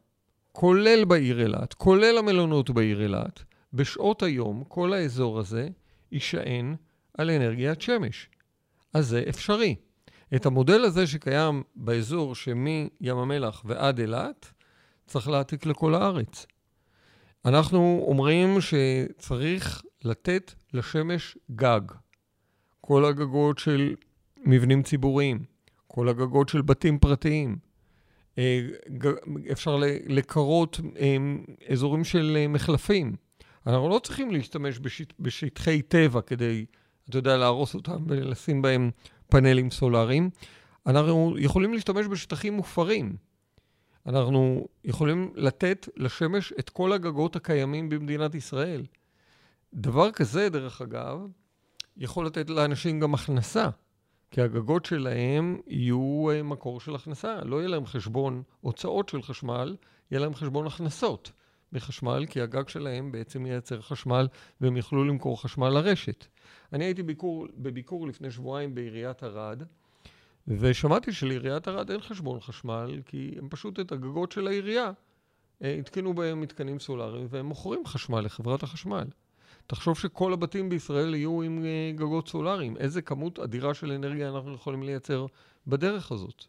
כולל 0.52 1.06
בעיר 1.06 1.42
אילת, 1.42 1.74
כולל 1.74 2.18
המלונות 2.18 2.70
בעיר 2.70 3.02
אילת, 3.02 3.44
בשעות 3.74 4.24
היום 4.24 4.64
כל 4.68 4.94
האזור 4.94 5.40
הזה 5.40 5.70
יישען 6.12 6.76
על 7.18 7.30
אנרגיית 7.30 7.82
שמש. 7.82 8.30
אז 8.94 9.08
זה 9.08 9.24
אפשרי. 9.30 9.76
את 10.36 10.46
המודל 10.46 10.84
הזה 10.84 11.08
שקיים 11.08 11.64
באזור 11.76 12.36
שמים 12.36 12.90
המלח 13.08 13.62
ועד 13.66 14.00
אילת, 14.00 14.52
צריך 15.08 15.28
להעתיק 15.30 15.66
לכל 15.66 15.96
הארץ. 15.96 16.46
אנחנו 17.46 18.06
אומרים 18.08 18.58
שצריך 18.62 19.82
לתת 20.04 20.54
לשמש 20.74 21.38
גג. 21.56 21.82
כל 22.82 23.06
הגגות 23.06 23.58
של 23.58 23.96
מבנים 24.46 24.84
ציבוריים, 24.84 25.44
כל 25.88 26.10
הגגות 26.10 26.50
של 26.50 26.62
בתים 26.62 27.00
פרטיים. 27.00 27.58
אה, 28.38 28.68
אפשר 29.52 29.76
לקרות 30.08 30.80
אה, 31.00 31.18
אזורים 31.70 32.04
של 32.04 32.38
אה, 32.40 32.48
מחלפים. 32.48 33.16
אנחנו 33.68 33.90
לא 33.90 34.00
צריכים 34.00 34.32
להשתמש 34.32 34.80
בשט, 34.80 35.14
בשטחי 35.20 35.82
טבע 35.82 36.22
כדי, 36.22 36.66
אתה 37.10 37.18
יודע, 37.18 37.38
להרוס 37.38 37.74
אותם 37.74 38.04
ולשים 38.08 38.62
בהם 38.62 38.92
פאנלים 39.30 39.72
סולאריים. 39.72 40.30
אנחנו 40.86 41.36
יכולים 41.38 41.74
להשתמש 41.74 42.08
בשטחים 42.08 42.54
מופרים. 42.54 43.16
אנחנו 44.06 44.68
יכולים 44.84 45.32
לתת 45.36 45.90
לשמש 45.98 46.54
את 46.60 46.70
כל 46.70 46.94
הגגות 46.94 47.36
הקיימים 47.36 47.90
במדינת 47.90 48.36
ישראל. 48.36 48.86
דבר 49.74 50.12
כזה, 50.12 50.50
דרך 50.50 50.82
אגב, 50.82 51.20
יכול 51.98 52.26
לתת 52.26 52.50
לאנשים 52.50 53.00
גם 53.00 53.14
הכנסה, 53.14 53.70
כי 54.32 54.42
הגגות 54.42 54.86
שלהם 54.86 55.62
יהיו 55.68 56.28
אה, 56.32 56.44
מקור 56.44 56.80
של 56.80 56.96
הכנסה. 56.96 57.42
לא 57.44 57.58
יהיה 57.58 57.68
להם 57.68 57.86
חשבון 57.86 58.44
הוצאות 58.62 59.10
של 59.10 59.22
חשמל, 59.22 59.76
יהיה 60.12 60.22
להם 60.22 60.36
חשבון 60.36 60.68
הכנסות 60.68 61.32
מחשמל, 61.74 62.26
כי 62.30 62.42
הגג 62.42 62.68
שלהם 62.68 63.12
בעצם 63.12 63.46
ייצר 63.46 63.82
חשמל 63.82 64.28
והם 64.62 64.78
יוכלו 64.78 65.06
למכור 65.06 65.42
חשמל 65.42 65.70
לרשת. 65.70 66.26
אני 66.76 66.86
הייתי 66.86 67.04
ביקור, 67.04 67.48
בביקור 67.58 68.08
לפני 68.08 68.32
שבועיים 68.32 68.76
בעיריית 68.76 69.24
ערד, 69.24 69.64
ושמעתי 70.48 71.14
שלעיריית 71.14 71.68
ערד 71.68 71.92
אין 71.92 72.02
חשבון 72.02 72.40
חשמל, 72.40 73.02
כי 73.06 73.36
הם 73.38 73.50
פשוט 73.50 73.80
את 73.80 73.92
הגגות 73.92 74.32
של 74.32 74.48
העירייה 74.48 74.92
אה, 75.64 75.76
התקינו 75.80 76.14
בהם 76.14 76.42
מתקנים 76.42 76.80
סולאריים, 76.80 77.28
והם 77.30 77.46
מוכרים 77.46 77.86
חשמל 77.86 78.20
לחברת 78.20 78.64
החשמל. 78.64 79.04
תחשוב 79.68 79.98
שכל 79.98 80.34
הבתים 80.34 80.70
בישראל 80.70 81.16
יהיו 81.16 81.42
עם 81.42 81.66
אה, 81.66 81.92
גגות 81.96 82.28
סולאריים. 82.28 82.78
איזה 82.78 83.02
כמות 83.02 83.40
אדירה 83.40 83.74
של 83.74 83.92
אנרגיה 83.92 84.30
אנחנו 84.30 84.54
יכולים 84.54 84.84
לייצר 84.84 85.26
בדרך 85.68 86.12
הזאת. 86.12 86.44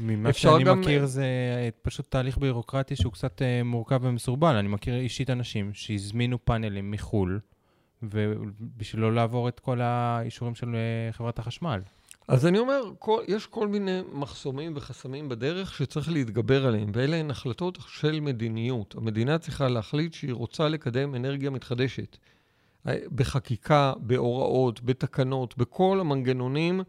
ממה 0.00 0.32
שאני 0.32 0.64
גם... 0.64 0.80
מכיר 0.80 1.06
זה 1.06 1.24
אה, 1.24 1.68
פשוט 1.82 2.10
תהליך 2.10 2.38
בירוקרטי 2.38 2.96
שהוא 2.96 3.12
קצת 3.12 3.42
מורכב 3.64 4.00
ומסורבל. 4.02 4.56
אני 4.56 4.68
מכיר 4.68 4.94
אישית 4.94 5.30
אנשים 5.30 5.74
שהזמינו 5.74 6.44
פאנלים 6.44 6.90
מחו"ל, 6.90 7.40
ובשביל 8.02 9.02
לא 9.02 9.14
לעבור 9.14 9.48
את 9.48 9.60
כל 9.60 9.80
האישורים 9.80 10.54
של 10.54 10.76
חברת 11.12 11.38
החשמל. 11.38 11.80
אז 12.28 12.46
אני 12.46 12.58
אומר, 12.58 12.82
כל, 12.98 13.22
יש 13.28 13.46
כל 13.46 13.68
מיני 13.68 14.00
מחסומים 14.12 14.72
וחסמים 14.76 15.28
בדרך 15.28 15.74
שצריך 15.74 16.10
להתגבר 16.10 16.66
עליהם, 16.66 16.90
ואלה 16.94 17.16
הן 17.16 17.30
החלטות 17.30 17.78
של 17.88 18.20
מדיניות. 18.20 18.94
המדינה 18.94 19.38
צריכה 19.38 19.68
להחליט 19.68 20.12
שהיא 20.12 20.32
רוצה 20.32 20.68
לקדם 20.68 21.14
אנרגיה 21.14 21.50
מתחדשת. 21.50 22.16
בחקיקה, 23.14 23.92
בהוראות, 23.96 24.82
בתקנות, 24.82 25.58
בכל 25.58 25.98
המנגנונים 26.00 26.80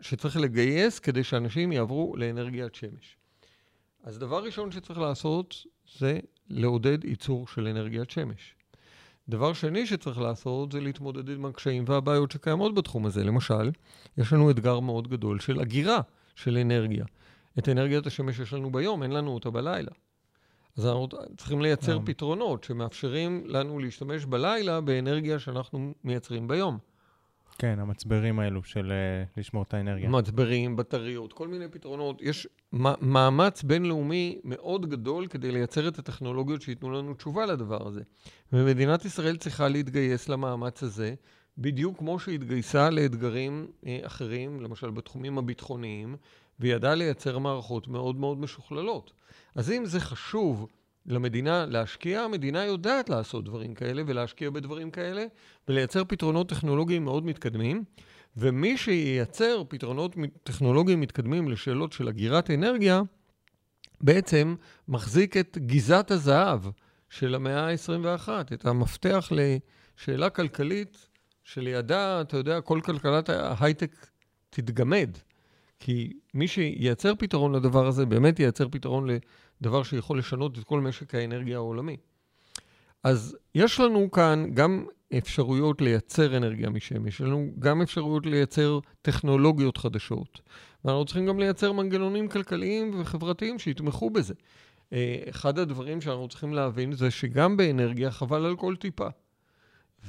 שצריך 0.00 0.36
לגייס 0.36 0.98
כדי 0.98 1.24
שאנשים 1.24 1.72
יעברו 1.72 2.16
לאנרגיית 2.16 2.74
שמש. 2.74 3.16
אז 4.02 4.18
דבר 4.18 4.44
ראשון 4.44 4.70
שצריך 4.70 4.98
לעשות 4.98 5.54
זה 5.98 6.18
לעודד 6.50 7.04
ייצור 7.04 7.46
של 7.46 7.66
אנרגיית 7.66 8.10
שמש. 8.10 8.55
דבר 9.28 9.52
שני 9.52 9.86
שצריך 9.86 10.18
לעשות 10.18 10.72
זה 10.72 10.80
להתמודד 10.80 11.28
עם 11.28 11.44
הקשיים 11.44 11.84
והבעיות 11.86 12.30
שקיימות 12.30 12.74
בתחום 12.74 13.06
הזה. 13.06 13.24
למשל, 13.24 13.70
יש 14.18 14.32
לנו 14.32 14.50
אתגר 14.50 14.80
מאוד 14.80 15.08
גדול 15.08 15.40
של 15.40 15.60
אגירה 15.60 16.00
של 16.34 16.56
אנרגיה. 16.56 17.04
את 17.58 17.68
אנרגיית 17.68 18.06
השמש 18.06 18.38
יש 18.38 18.52
לנו 18.52 18.70
ביום, 18.70 19.02
אין 19.02 19.10
לנו 19.10 19.34
אותה 19.34 19.50
בלילה. 19.50 19.90
אז 20.76 20.86
אנחנו 20.86 21.08
צריכים 21.36 21.62
לייצר 21.62 21.98
פתרונות 22.04 22.64
שמאפשרים 22.64 23.42
לנו 23.46 23.78
להשתמש 23.78 24.24
בלילה 24.24 24.80
באנרגיה 24.80 25.38
שאנחנו 25.38 25.94
מייצרים 26.04 26.48
ביום. 26.48 26.78
כן, 27.58 27.78
המצברים 27.80 28.38
האלו 28.38 28.62
של 28.62 28.92
uh, 28.92 29.40
לשמור 29.40 29.62
את 29.62 29.74
האנרגיה. 29.74 30.08
מצברים, 30.08 30.76
בטריות, 30.76 31.32
כל 31.32 31.48
מיני 31.48 31.68
פתרונות. 31.68 32.22
יש 32.22 32.48
מאמץ 33.00 33.62
בינלאומי 33.62 34.38
מאוד 34.44 34.90
גדול 34.90 35.26
כדי 35.26 35.52
לייצר 35.52 35.88
את 35.88 35.98
הטכנולוגיות 35.98 36.62
שייתנו 36.62 36.90
לנו 36.90 37.14
תשובה 37.14 37.46
לדבר 37.46 37.88
הזה. 37.88 38.00
ומדינת 38.52 39.04
ישראל 39.04 39.36
צריכה 39.36 39.68
להתגייס 39.68 40.28
למאמץ 40.28 40.82
הזה, 40.82 41.14
בדיוק 41.58 41.98
כמו 41.98 42.18
שהתגייסה 42.18 42.90
לאתגרים 42.90 43.66
אה, 43.86 43.98
אחרים, 44.02 44.60
למשל 44.60 44.90
בתחומים 44.90 45.38
הביטחוניים, 45.38 46.16
וידעה 46.60 46.94
לייצר 46.94 47.38
מערכות 47.38 47.88
מאוד 47.88 48.16
מאוד 48.16 48.38
משוכללות. 48.38 49.12
אז 49.54 49.70
אם 49.70 49.84
זה 49.86 50.00
חשוב 50.00 50.66
למדינה 51.06 51.66
להשקיע, 51.66 52.20
המדינה 52.20 52.64
יודעת 52.64 53.08
לעשות 53.08 53.44
דברים 53.44 53.74
כאלה 53.74 54.02
ולהשקיע 54.06 54.50
בדברים 54.50 54.90
כאלה 54.90 55.24
ולייצר 55.68 56.04
פתרונות 56.04 56.48
טכנולוגיים 56.48 57.04
מאוד 57.04 57.24
מתקדמים. 57.24 57.84
ומי 58.36 58.76
שייצר 58.76 59.62
פתרונות 59.68 60.16
טכנולוגיים 60.42 61.00
מתקדמים 61.00 61.48
לשאלות 61.48 61.92
של 61.92 62.08
אגירת 62.08 62.50
אנרגיה, 62.50 63.02
בעצם 64.00 64.54
מחזיק 64.88 65.36
את 65.36 65.58
גיזת 65.60 66.10
הזהב 66.10 66.60
של 67.10 67.34
המאה 67.34 67.70
ה-21, 67.70 68.28
את 68.54 68.66
המפתח 68.66 69.32
לשאלה 69.32 70.30
כלכלית 70.30 71.08
שלידה, 71.44 72.20
אתה 72.20 72.36
יודע, 72.36 72.60
כל 72.60 72.80
כלכלת 72.84 73.28
ההייטק 73.28 74.06
תתגמד. 74.50 75.10
כי 75.78 76.12
מי 76.34 76.48
שייצר 76.48 77.14
פתרון 77.14 77.54
לדבר 77.54 77.86
הזה, 77.86 78.06
באמת 78.06 78.40
ייצר 78.40 78.68
פתרון 78.68 79.08
לדבר 79.60 79.82
שיכול 79.82 80.18
לשנות 80.18 80.58
את 80.58 80.64
כל 80.64 80.80
משק 80.80 81.14
האנרגיה 81.14 81.56
העולמי. 81.56 81.96
אז 83.04 83.36
יש 83.54 83.80
לנו 83.80 84.10
כאן 84.10 84.46
גם 84.54 84.86
אפשרויות 85.18 85.80
לייצר 85.80 86.36
אנרגיה 86.36 86.70
משמש, 86.70 87.14
יש 87.14 87.20
לנו 87.20 87.50
גם 87.58 87.82
אפשרויות 87.82 88.26
לייצר 88.26 88.78
טכנולוגיות 89.02 89.76
חדשות, 89.76 90.40
ואנחנו 90.84 91.04
צריכים 91.04 91.26
גם 91.26 91.38
לייצר 91.38 91.72
מנגנונים 91.72 92.28
כלכליים 92.28 93.00
וחברתיים 93.00 93.58
שיתמכו 93.58 94.10
בזה. 94.10 94.34
אה, 94.92 95.16
אחד 95.30 95.58
הדברים 95.58 96.00
שאנחנו 96.00 96.28
צריכים 96.28 96.54
להבין 96.54 96.92
זה 96.92 97.10
שגם 97.10 97.56
באנרגיה 97.56 98.10
חבל 98.10 98.44
על 98.44 98.56
כל 98.56 98.76
טיפה. 98.76 99.08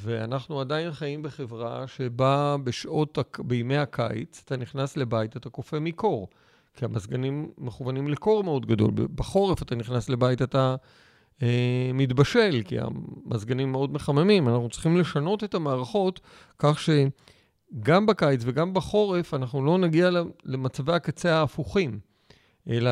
ואנחנו 0.01 0.61
עדיין 0.61 0.91
חיים 0.91 1.23
בחברה 1.23 1.87
שבה 1.87 2.55
בשעות, 2.63 3.17
בימי 3.39 3.77
הקיץ, 3.77 4.41
אתה 4.45 4.57
נכנס 4.57 4.97
לבית, 4.97 5.37
אתה 5.37 5.49
קופא 5.49 5.75
מקור. 5.81 6.27
כי 6.77 6.85
המזגנים 6.85 7.51
מכוונים 7.57 8.07
לקור 8.07 8.43
מאוד 8.43 8.65
גדול. 8.65 8.91
בחורף 9.15 9.61
אתה 9.61 9.75
נכנס 9.75 10.09
לבית, 10.09 10.41
אתה 10.41 10.75
אה, 11.43 11.91
מתבשל, 11.93 12.61
כי 12.65 12.77
המזגנים 12.79 13.71
מאוד 13.71 13.93
מחממים. 13.93 14.49
אנחנו 14.49 14.69
צריכים 14.69 14.97
לשנות 14.97 15.43
את 15.43 15.53
המערכות 15.53 16.19
כך 16.59 16.79
שגם 16.79 18.05
בקיץ 18.05 18.41
וגם 18.43 18.73
בחורף 18.73 19.33
אנחנו 19.33 19.65
לא 19.65 19.77
נגיע 19.77 20.09
למצבי 20.43 20.93
הקצה 20.93 21.35
ההפוכים, 21.35 21.99
אלא 22.69 22.91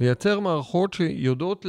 לייצר 0.00 0.40
מערכות 0.40 0.94
שיודעות 0.94 1.66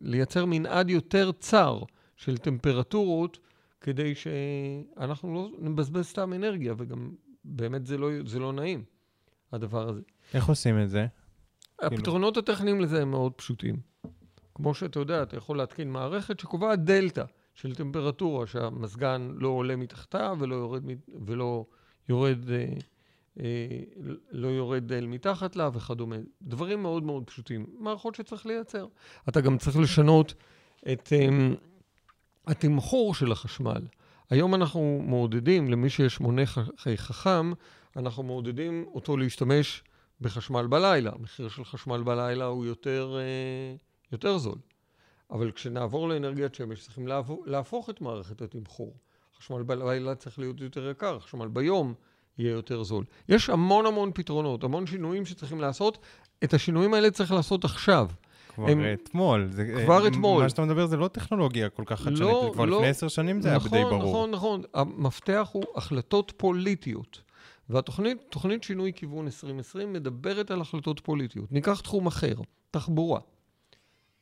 לייצר 0.00 0.44
מנעד 0.44 0.90
יותר 0.90 1.30
צר 1.32 1.82
של 2.16 2.38
טמפרטורות, 2.38 3.38
כדי 3.80 4.14
שאנחנו 4.14 5.34
לא 5.34 5.50
נבזבז 5.58 6.06
סתם 6.06 6.32
אנרגיה, 6.32 6.74
וגם 6.78 7.10
באמת 7.44 7.86
זה 7.86 7.98
לא, 7.98 8.08
זה 8.26 8.38
לא 8.38 8.52
נעים, 8.52 8.84
הדבר 9.52 9.88
הזה. 9.88 10.00
איך 10.34 10.48
עושים 10.48 10.82
את 10.82 10.90
זה? 10.90 11.06
הפתרונות 11.78 12.34
כאילו... 12.34 12.52
הטכניים 12.52 12.80
לזה 12.80 13.02
הם 13.02 13.10
מאוד 13.10 13.32
פשוטים. 13.32 13.76
כמו 14.54 14.74
שאתה 14.74 14.98
יודע, 14.98 15.22
אתה 15.22 15.36
יכול 15.36 15.58
להתקין 15.58 15.90
מערכת 15.90 16.40
שקובעת 16.40 16.84
דלתא. 16.84 17.24
של 17.60 17.74
טמפרטורה, 17.74 18.46
שהמזגן 18.46 19.30
לא 19.34 19.48
עולה 19.48 19.76
מתחתה 19.76 20.32
ולא 20.38 20.54
יורד, 20.54 20.84
ולא 21.26 21.64
יורד, 22.08 22.50
אה, 22.50 22.66
אה, 23.40 23.80
לא 24.30 24.48
יורד 24.48 24.92
אל 24.92 25.06
מתחת 25.06 25.56
לה 25.56 25.70
וכדומה. 25.72 26.16
דברים 26.42 26.82
מאוד 26.82 27.02
מאוד 27.02 27.24
פשוטים. 27.26 27.66
מערכות 27.78 28.14
שצריך 28.14 28.46
לייצר. 28.46 28.86
אתה 29.28 29.40
גם 29.40 29.58
צריך 29.58 29.76
לשנות 29.76 30.34
את 30.92 31.12
אה, 31.12 31.28
התמחור 32.50 33.14
של 33.14 33.32
החשמל. 33.32 33.82
היום 34.30 34.54
אנחנו 34.54 35.02
מעודדים, 35.06 35.70
למי 35.70 35.90
שיש 35.90 36.20
מונה 36.20 36.42
חכם, 36.96 37.52
אנחנו 37.96 38.22
מעודדים 38.22 38.84
אותו 38.94 39.16
להשתמש 39.16 39.82
בחשמל 40.20 40.66
בלילה. 40.66 41.10
המחיר 41.14 41.48
של 41.48 41.64
חשמל 41.64 42.02
בלילה 42.02 42.44
הוא 42.44 42.66
יותר, 42.66 43.16
אה, 43.18 43.76
יותר 44.12 44.38
זול. 44.38 44.58
אבל 45.30 45.50
כשנעבור 45.50 46.08
לאנרגיית 46.08 46.54
שמש, 46.54 46.82
צריכים 46.82 47.08
להפוך 47.46 47.90
את 47.90 48.00
מערכת 48.00 48.42
התמחור. 48.42 48.94
חשמל 49.38 49.62
בלילה 49.62 50.14
צריך 50.14 50.38
להיות 50.38 50.60
יותר 50.60 50.90
יקר, 50.90 51.18
חשמל 51.18 51.48
ביום 51.48 51.94
יהיה 52.38 52.52
יותר 52.52 52.82
זול. 52.82 53.04
יש 53.28 53.50
המון 53.50 53.86
המון 53.86 54.10
פתרונות, 54.14 54.64
המון 54.64 54.86
שינויים 54.86 55.26
שצריכים 55.26 55.60
לעשות. 55.60 55.98
את 56.44 56.54
השינויים 56.54 56.94
האלה 56.94 57.10
צריך 57.10 57.32
לעשות 57.32 57.64
עכשיו. 57.64 58.08
כבר 58.54 58.68
הם... 58.68 58.80
אתמול. 58.94 59.48
זה, 59.50 59.82
כבר 59.84 60.06
אתמול. 60.06 60.42
מה 60.42 60.48
שאתה 60.48 60.62
מדבר 60.62 60.86
זה 60.86 60.96
לא 60.96 61.08
טכנולוגיה 61.08 61.68
כל 61.68 61.82
כך 61.86 62.00
חדשנית, 62.00 62.20
לא, 62.20 62.50
כבר 62.54 62.64
לא, 62.64 62.76
לפני 62.76 62.88
עשר 62.88 63.08
שנים 63.08 63.42
זה 63.42 63.54
נכון, 63.54 63.68
היה 63.72 63.84
די 63.84 63.90
ברור. 63.90 64.08
נכון, 64.08 64.30
נכון, 64.30 64.60
נכון. 64.60 64.94
המפתח 64.96 65.48
הוא 65.52 65.64
החלטות 65.76 66.32
פוליטיות. 66.36 67.22
והתוכנית, 67.70 68.18
תוכנית 68.30 68.62
שינוי 68.62 68.92
כיוון 68.94 69.26
2020 69.26 69.92
מדברת 69.92 70.50
על 70.50 70.60
החלטות 70.60 71.00
פוליטיות. 71.00 71.52
ניקח 71.52 71.80
תחום 71.80 72.06
אחר, 72.06 72.34
תחבורה. 72.70 73.20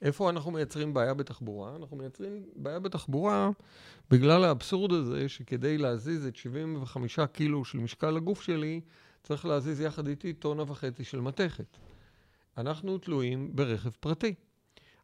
איפה 0.02 0.30
אנחנו 0.30 0.50
מייצרים 0.50 0.94
בעיה 0.94 1.14
בתחבורה? 1.14 1.76
אנחנו 1.76 1.96
מייצרים 1.96 2.42
בעיה 2.56 2.78
בתחבורה 2.78 3.50
בגלל 4.10 4.44
האבסורד 4.44 4.92
הזה 4.92 5.28
שכדי 5.28 5.78
להזיז 5.78 6.26
את 6.26 6.36
75 6.36 7.18
קילו 7.32 7.64
של 7.64 7.78
משקל 7.78 8.16
הגוף 8.16 8.42
שלי, 8.42 8.80
צריך 9.22 9.46
להזיז 9.46 9.80
יחד 9.80 10.08
איתי 10.08 10.32
טונה 10.32 10.62
וחצי 10.66 11.04
של 11.04 11.20
מתכת. 11.20 11.76
אנחנו 12.58 12.98
תלויים 12.98 13.56
ברכב 13.56 13.90
פרטי. 13.90 14.34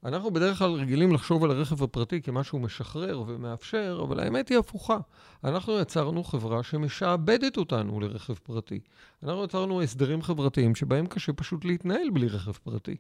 אנחנו 0.04 0.30
בדרך 0.30 0.58
כלל 0.58 0.70
רגילים 0.70 1.12
לחשוב 1.12 1.44
על 1.44 1.50
הרכב 1.50 1.82
הפרטי 1.82 2.22
כמשהו 2.22 2.58
משחרר 2.58 3.24
ומאפשר, 3.26 4.00
אבל 4.08 4.20
האמת 4.20 4.48
היא 4.48 4.58
הפוכה. 4.58 4.98
אנחנו 5.44 5.80
יצרנו 5.80 6.24
חברה 6.24 6.62
שמשעבדת 6.62 7.56
אותנו 7.56 8.00
לרכב 8.00 8.34
פרטי. 8.34 8.80
אנחנו 9.22 9.44
יצרנו 9.44 9.82
הסדרים 9.82 10.22
חברתיים 10.22 10.74
שבהם 10.74 11.06
קשה 11.06 11.32
פשוט 11.32 11.64
להתנהל 11.64 12.10
בלי 12.10 12.28
רכב 12.28 12.52
פרטי. 12.52 12.96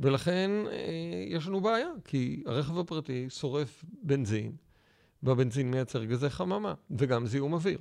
ולכן 0.00 0.50
אה, 0.70 1.24
יש 1.28 1.46
לנו 1.46 1.60
בעיה, 1.60 1.88
כי 2.04 2.42
הרכב 2.46 2.78
הפרטי 2.78 3.26
שורף 3.30 3.84
בנזין, 4.02 4.52
והבנזין 5.22 5.70
מייצר 5.70 6.04
גזי 6.04 6.30
חממה, 6.30 6.74
וגם 6.90 7.26
זיהום 7.26 7.52
אוויר. 7.52 7.78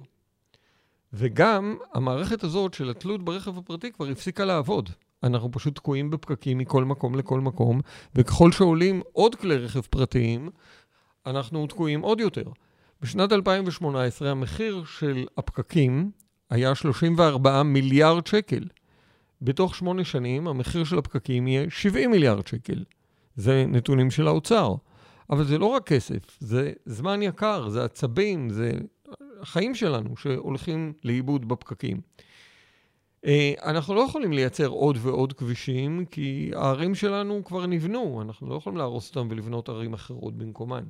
וגם 1.14 1.78
המערכת 1.94 2.44
הזאת 2.44 2.74
של 2.74 2.90
התלות 2.90 3.26
ברכב 3.26 3.58
הפרטי 3.58 3.92
כבר 3.92 4.08
הפסיקה 4.08 4.46
לעבוד. 4.46 4.90
אנחנו 5.24 5.52
פשוט 5.52 5.76
תקועים 5.76 6.10
בפקקים 6.10 6.58
מכל 6.58 6.84
מקום 6.84 7.16
לכל 7.16 7.40
מקום, 7.40 7.82
וככל 8.16 8.52
שעולים 8.52 9.02
עוד 9.14 9.36
כלי 9.36 9.58
רכב 9.58 9.82
פרטיים, 9.82 10.50
אנחנו 11.26 11.68
תקועים 11.68 12.02
עוד 12.02 12.20
יותר. 12.20 12.46
בשנת 13.02 13.32
2018 13.32 14.32
המחיר 14.32 14.84
של 14.86 15.26
הפקקים 15.38 16.12
היה 16.50 16.76
34 16.76 17.64
מיליארד 17.64 18.28
שקל. 18.28 18.64
בתוך 19.42 19.76
שמונה 19.76 20.04
שנים 20.04 20.48
המחיר 20.48 20.84
של 20.84 20.98
הפקקים 20.98 21.48
יהיה 21.48 21.66
70 21.70 22.12
מיליארד 22.12 22.48
שקל. 22.48 22.84
זה 23.36 23.66
נתונים 23.68 24.12
של 24.12 24.28
האוצר. 24.28 24.76
אבל 25.30 25.44
זה 25.44 25.58
לא 25.58 25.66
רק 25.66 25.88
כסף, 25.88 26.38
זה 26.40 26.72
זמן 26.86 27.22
יקר, 27.22 27.70
זה 27.70 27.84
עצבים, 27.84 28.50
זה 28.50 28.72
החיים 29.42 29.76
שלנו 29.76 30.18
שהולכים 30.18 30.94
לאיבוד 31.04 31.48
בפקקים. 31.48 32.02
אה, 33.26 33.54
אנחנו 33.64 33.96
לא 33.96 34.02
יכולים 34.02 34.34
לייצר 34.34 34.68
עוד 34.68 34.98
ועוד 35.02 35.34
כבישים, 35.34 36.06
כי 36.06 36.52
הערים 36.56 36.96
שלנו 36.96 37.44
כבר 37.46 37.66
נבנו, 37.66 38.22
אנחנו 38.22 38.50
לא 38.50 38.56
יכולים 38.56 38.78
להרוס 38.78 39.10
אותם 39.10 39.28
ולבנות 39.32 39.70
ערים 39.70 39.94
אחרות 39.94 40.38
במקומן. 40.38 40.84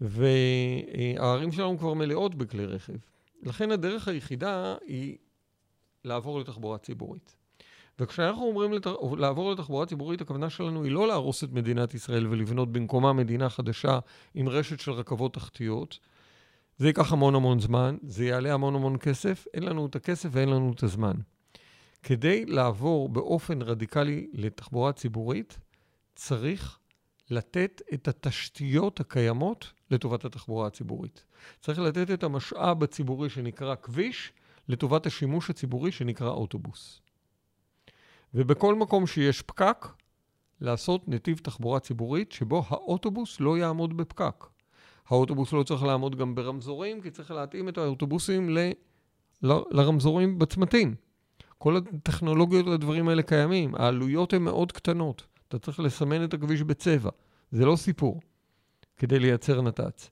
והערים 0.00 1.52
שלנו 1.52 1.78
כבר 1.78 1.94
מלאות 1.94 2.34
בכלי 2.34 2.66
רכב. 2.66 2.96
לכן 3.42 3.70
הדרך 3.70 4.08
היחידה 4.08 4.74
היא 4.86 5.16
לעבור 6.04 6.40
לתחבורה 6.40 6.78
ציבורית. 6.78 7.36
וכשאנחנו 7.98 8.42
אומרים 8.42 8.72
לת... 8.72 8.86
לעבור 9.18 9.52
לתחבורה 9.52 9.86
ציבורית, 9.86 10.20
הכוונה 10.20 10.50
שלנו 10.50 10.84
היא 10.84 10.92
לא 10.92 11.08
להרוס 11.08 11.44
את 11.44 11.52
מדינת 11.52 11.94
ישראל 11.94 12.26
ולבנות 12.26 12.72
במקומה 12.72 13.12
מדינה 13.12 13.48
חדשה 13.48 13.98
עם 14.34 14.48
רשת 14.48 14.80
של 14.80 14.92
רכבות 14.92 15.34
תחתיות, 15.34 15.98
זה 16.80 16.86
ייקח 16.86 17.12
המון 17.12 17.34
המון 17.34 17.60
זמן, 17.60 17.96
זה 18.02 18.24
יעלה 18.24 18.54
המון 18.54 18.74
המון 18.74 18.96
כסף, 18.98 19.46
אין 19.54 19.62
לנו 19.62 19.86
את 19.86 19.96
הכסף 19.96 20.28
ואין 20.32 20.48
לנו 20.48 20.72
את 20.72 20.82
הזמן. 20.82 21.14
כדי 22.02 22.46
לעבור 22.46 23.08
באופן 23.08 23.62
רדיקלי 23.62 24.26
לתחבורה 24.32 24.92
ציבורית, 24.92 25.58
צריך 26.14 26.78
לתת 27.30 27.82
את 27.94 28.08
התשתיות 28.08 29.00
הקיימות 29.00 29.72
לטובת 29.90 30.24
התחבורה 30.24 30.66
הציבורית. 30.66 31.24
צריך 31.60 31.78
לתת 31.78 32.10
את 32.10 32.22
המשאב 32.22 32.82
הציבורי 32.82 33.30
שנקרא 33.30 33.74
כביש 33.74 34.32
לטובת 34.68 35.06
השימוש 35.06 35.50
הציבורי 35.50 35.92
שנקרא 35.92 36.30
אוטובוס. 36.30 37.00
ובכל 38.34 38.74
מקום 38.74 39.06
שיש 39.06 39.42
פקק, 39.42 39.86
לעשות 40.60 41.08
נתיב 41.08 41.38
תחבורה 41.38 41.80
ציבורית 41.80 42.32
שבו 42.32 42.64
האוטובוס 42.68 43.40
לא 43.40 43.58
יעמוד 43.58 43.96
בפקק. 43.96 44.59
האוטובוס 45.10 45.52
לא 45.52 45.62
צריך 45.62 45.82
לעמוד 45.82 46.16
גם 46.16 46.34
ברמזורים, 46.34 47.00
כי 47.00 47.10
צריך 47.10 47.30
להתאים 47.30 47.68
את 47.68 47.78
האוטובוסים 47.78 48.50
ל... 48.50 48.58
ל... 49.42 49.52
לרמזורים 49.70 50.38
בצמתים. 50.38 50.94
כל 51.58 51.76
הטכנולוגיות 51.76 52.66
והדברים 52.66 53.08
האלה 53.08 53.22
קיימים, 53.22 53.74
העלויות 53.74 54.32
הן 54.32 54.42
מאוד 54.42 54.72
קטנות. 54.72 55.26
אתה 55.48 55.58
צריך 55.58 55.80
לסמן 55.80 56.24
את 56.24 56.34
הכביש 56.34 56.62
בצבע, 56.62 57.10
זה 57.50 57.66
לא 57.66 57.76
סיפור, 57.76 58.20
כדי 58.96 59.18
לייצר 59.18 59.60
נת"צ. 59.60 60.10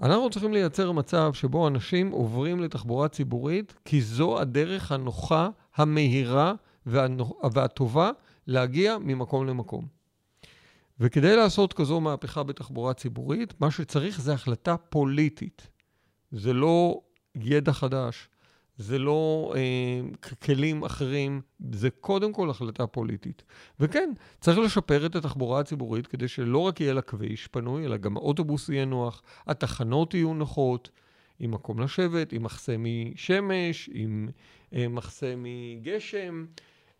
אנחנו 0.00 0.30
צריכים 0.30 0.52
לייצר 0.52 0.92
מצב 0.92 1.32
שבו 1.32 1.68
אנשים 1.68 2.10
עוברים 2.10 2.60
לתחבורה 2.60 3.08
ציבורית, 3.08 3.74
כי 3.84 4.02
זו 4.02 4.40
הדרך 4.40 4.92
הנוחה, 4.92 5.48
המהירה 5.76 6.54
והטובה 6.86 8.10
להגיע 8.46 8.98
ממקום 8.98 9.46
למקום. 9.46 9.93
וכדי 11.00 11.36
לעשות 11.36 11.72
כזו 11.72 12.00
מהפכה 12.00 12.42
בתחבורה 12.42 12.94
ציבורית, 12.94 13.60
מה 13.60 13.70
שצריך 13.70 14.20
זה 14.20 14.32
החלטה 14.32 14.76
פוליטית. 14.76 15.68
זה 16.32 16.52
לא 16.52 17.00
ידע 17.34 17.72
חדש, 17.72 18.28
זה 18.78 18.98
לא 18.98 19.52
אה, 19.56 20.30
כלים 20.42 20.84
אחרים, 20.84 21.40
זה 21.72 21.90
קודם 21.90 22.32
כל 22.32 22.50
החלטה 22.50 22.86
פוליטית. 22.86 23.42
וכן, 23.80 24.12
צריך 24.40 24.58
לשפר 24.58 25.06
את 25.06 25.16
התחבורה 25.16 25.60
הציבורית 25.60 26.06
כדי 26.06 26.28
שלא 26.28 26.58
רק 26.58 26.80
יהיה 26.80 26.94
לה 26.94 27.02
כביש 27.02 27.46
פנוי, 27.46 27.84
אלא 27.86 27.96
גם 27.96 28.16
האוטובוס 28.16 28.68
יהיה 28.68 28.84
נוח, 28.84 29.22
התחנות 29.46 30.14
יהיו 30.14 30.34
נוחות, 30.34 30.90
עם 31.40 31.50
מקום 31.50 31.80
לשבת, 31.80 32.32
עם 32.32 32.42
מחסה 32.42 32.76
משמש, 32.78 33.90
עם 33.92 34.28
אה, 34.74 34.88
מחסה 34.88 35.34
מגשם. 35.36 36.44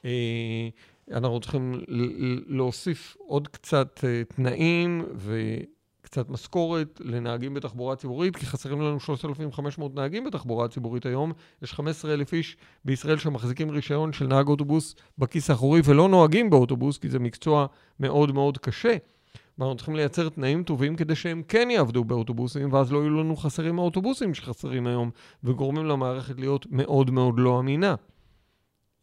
אה, 0.05 0.69
אנחנו 1.13 1.41
צריכים 1.41 1.81
להוסיף 2.47 3.17
עוד 3.19 3.49
קצת 3.49 4.05
אה, 4.05 4.23
תנאים 4.25 5.05
וקצת 5.17 6.31
משכורת 6.31 7.01
לנהגים 7.05 7.55
בתחבורה 7.55 7.97
ציבורית, 7.97 8.37
כי 8.37 8.47
חסרים 8.47 8.81
לנו 8.81 9.01
3,500 9.01 9.95
נהגים 9.95 10.25
בתחבורה 10.25 10.69
ציבורית 10.69 11.07
היום. 11.07 11.33
יש 11.63 11.73
15,000 11.73 12.33
איש 12.33 12.57
בישראל 12.85 13.19
שמחזיקים 13.19 13.71
רישיון 13.71 14.13
של 14.13 14.27
נהג 14.27 14.49
אוטובוס 14.49 14.95
בכיס 15.19 15.51
האחורי 15.51 15.81
ולא 15.85 16.09
נוהגים 16.09 16.51
באוטובוס, 16.51 16.99
כי 16.99 17.09
זה 17.09 17.19
מקצוע 17.19 17.67
מאוד 18.01 18.33
מאוד 18.33 18.59
קשה. 18.59 18.97
ואנחנו 19.59 19.77
צריכים 19.77 19.97
לייצר 19.97 20.29
תנאים 20.29 20.63
טובים 20.63 20.97
כדי 20.97 21.15
שהם 21.15 21.43
כן 21.49 21.69
יעבדו 21.71 22.05
באוטובוסים, 22.05 22.73
ואז 22.73 22.93
לא 22.93 22.99
יהיו 22.99 23.11
לנו 23.11 23.37
חסרים 23.37 23.79
האוטובוסים 23.79 24.35
שחסרים 24.35 24.87
היום, 24.87 25.11
וגורמים 25.45 25.87
למערכת 25.87 26.39
להיות 26.39 26.67
מאוד 26.71 27.11
מאוד 27.11 27.35
לא 27.39 27.61
אמינה. 27.61 27.95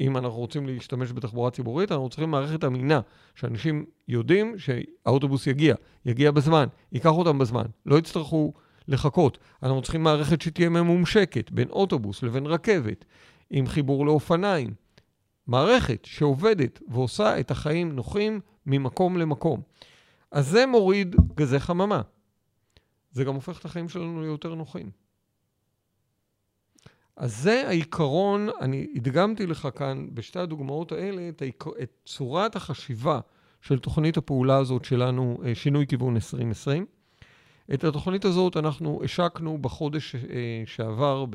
אם 0.02 0.18
אנחנו 0.18 0.38
רוצים 0.38 0.68
להשתמש 0.68 1.12
בתחבורה 1.12 1.52
ציבורית, 1.52 1.92
אנחנו 1.92 2.10
צריכים 2.10 2.32
מערכת 2.32 2.64
אמינה, 2.64 3.00
שאנשים 3.36 3.86
יודעים 4.08 4.56
שהאוטובוס 4.58 5.48
יגיע, 5.48 5.76
יגיע 6.06 6.32
בזמן, 6.32 6.68
ייקח 6.92 7.10
אותם 7.10 7.40
בזמן, 7.40 7.66
לא 7.86 7.98
יצטרכו 7.98 8.54
לחכות. 8.88 9.38
אנחנו 9.64 9.82
צריכים 9.82 10.04
מערכת 10.04 10.42
שתהיה 10.42 10.70
ממומשקת 10.70 11.52
בין 11.52 11.70
אוטובוס 11.70 12.24
לבין 12.24 12.46
רכבת, 12.46 13.06
עם 13.50 13.68
חיבור 13.68 14.06
לאופניים. 14.06 14.74
מערכת 15.48 16.06
שעובדת 16.06 16.80
ועושה 16.88 17.40
את 17.40 17.52
החיים 17.52 17.92
נוחים 17.92 18.40
ממקום 18.66 19.18
למקום. 19.18 19.62
אז 20.32 20.48
זה 20.48 20.66
מוריד 20.66 21.16
גזי 21.36 21.60
חממה. 21.60 22.02
זה 23.12 23.24
גם 23.24 23.36
הופך 23.36 23.60
את 23.60 23.66
החיים 23.66 23.90
שלנו 23.90 24.22
ליותר 24.22 24.56
נוחים. 24.56 25.01
אז 27.22 27.38
זה 27.42 27.68
העיקרון, 27.68 28.50
אני 28.62 28.88
הדגמתי 28.96 29.48
לך 29.48 29.68
כאן 29.76 30.08
בשתי 30.14 30.40
הדוגמאות 30.40 30.92
האלה 30.92 31.30
את, 31.30 31.42
העיק... 31.42 31.64
את 31.84 31.92
צורת 32.06 32.56
החשיבה 32.56 33.20
של 33.62 33.80
תוכנית 33.80 34.18
הפעולה 34.18 34.58
הזאת 34.58 34.86
שלנו, 34.86 35.38
אה, 35.46 35.56
שינוי 35.56 35.88
כיוון 35.88 36.16
2020. 36.16 36.86
את 37.74 37.84
התוכנית 37.84 38.26
הזאת 38.26 38.58
אנחנו 38.58 39.02
השקנו 39.04 39.58
בחודש 39.58 40.16
אה, 40.16 40.20
שעבר, 40.66 41.26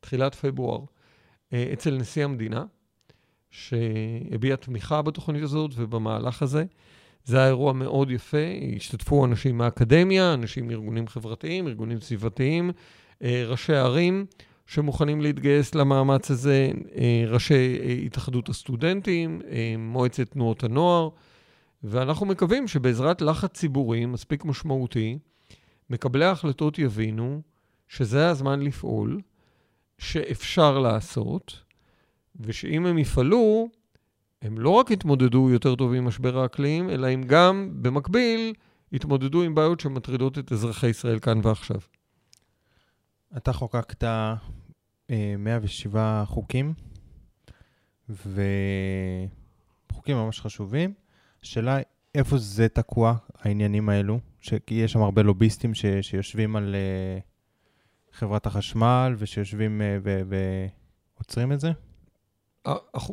בתחילת 0.00 0.34
פברואר, 0.34 0.80
אה, 1.52 1.70
אצל 1.72 1.96
נשיא 1.96 2.24
המדינה, 2.24 2.64
שהביע 3.50 4.56
תמיכה 4.56 5.02
בתוכנית 5.02 5.42
הזאת 5.42 5.70
ובמהלך 5.74 6.42
הזה. 6.42 6.64
זה 7.24 7.38
היה 7.38 7.46
אירוע 7.46 7.72
מאוד 7.72 8.10
יפה, 8.10 8.46
השתתפו 8.76 9.24
אנשים 9.24 9.58
מהאקדמיה, 9.58 10.34
אנשים 10.34 10.68
מארגונים 10.68 11.08
חברתיים, 11.08 11.68
ארגונים 11.68 12.00
סביבתיים, 12.00 12.70
ראשי 13.22 13.74
ערים 13.74 14.26
שמוכנים 14.66 15.20
להתגייס 15.20 15.74
למאמץ 15.74 16.30
הזה, 16.30 16.70
אה, 16.96 17.24
ראשי 17.28 17.78
אה, 17.80 17.92
התאחדות 17.92 18.48
הסטודנטים, 18.48 19.40
מועצת 19.78 20.30
תנועות 20.30 20.64
הנוער, 20.64 21.08
ואנחנו 21.82 22.26
מקווים 22.26 22.68
שבעזרת 22.68 23.22
לחץ 23.22 23.50
ציבורי 23.50 24.06
מספיק 24.06 24.44
משמעותי, 24.44 25.18
מקבלי 25.90 26.24
ההחלטות 26.24 26.78
יבינו 26.78 27.42
שזה 27.88 28.28
הזמן 28.28 28.60
לפעול, 28.60 29.20
שאפשר 29.98 30.78
לעשות, 30.78 31.62
ושאם 32.40 32.86
הם 32.86 32.98
יפעלו, 32.98 33.68
הם 34.42 34.58
לא 34.58 34.70
רק 34.70 34.90
יתמודדו 34.90 35.50
יותר 35.50 35.74
טוב 35.74 35.94
עם 35.94 36.04
משבר 36.04 36.38
האקלים, 36.38 36.90
אלא 36.90 37.06
הם 37.06 37.22
גם, 37.22 37.70
במקביל, 37.82 38.52
יתמודדו 38.92 39.42
עם 39.42 39.54
בעיות 39.54 39.80
שמטרידות 39.80 40.38
את 40.38 40.52
אזרחי 40.52 40.88
ישראל 40.88 41.18
כאן 41.18 41.40
ועכשיו. 41.42 41.80
אתה 43.36 43.52
חוקקת 43.52 44.04
אה, 44.04 44.34
107 45.10 46.24
חוקים, 46.26 46.74
וחוקים 48.08 48.26
ממש 50.16 50.40
חשובים. 50.40 50.94
השאלה 51.42 51.78
איפה 52.14 52.38
זה 52.38 52.68
תקוע, 52.68 53.14
העניינים 53.38 53.88
האלו? 53.88 54.18
כי 54.66 54.74
יש 54.74 54.92
שם 54.92 55.02
הרבה 55.02 55.22
לוביסטים 55.22 55.74
ש, 55.74 55.84
שיושבים 56.02 56.56
על 56.56 56.74
uh, 56.74 58.16
חברת 58.16 58.46
החשמל 58.46 59.14
ושיושבים 59.18 59.80
uh, 59.80 60.08
ועוצרים 61.18 61.52
את 61.52 61.60
זה? 61.60 61.72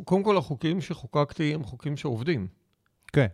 קודם 0.04 0.22
כל, 0.22 0.36
החוקים 0.36 0.80
שחוקקתי 0.80 1.54
הם 1.54 1.64
חוקים 1.64 1.96
שעובדים. 1.96 2.46
כן. 3.12 3.26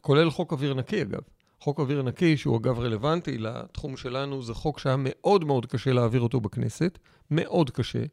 כולל 0.00 0.30
חוק 0.30 0.52
אוויר 0.52 0.74
נקי, 0.74 1.02
אגב. 1.02 1.20
חוק 1.60 1.80
אוויר 1.80 2.02
נקי, 2.02 2.36
שהוא 2.36 2.56
אגב 2.56 2.78
רלוונטי 2.78 3.38
לתחום 3.38 3.96
שלנו, 3.96 4.42
זה 4.42 4.54
חוק 4.54 4.78
שהיה 4.78 4.96
מאוד 4.98 5.44
מאוד 5.44 5.66
קשה 5.66 5.92
להעביר 5.92 6.20
אותו 6.20 6.40
בכנסת, 6.40 6.98
מאוד 7.30 7.70
קשה. 7.70 8.04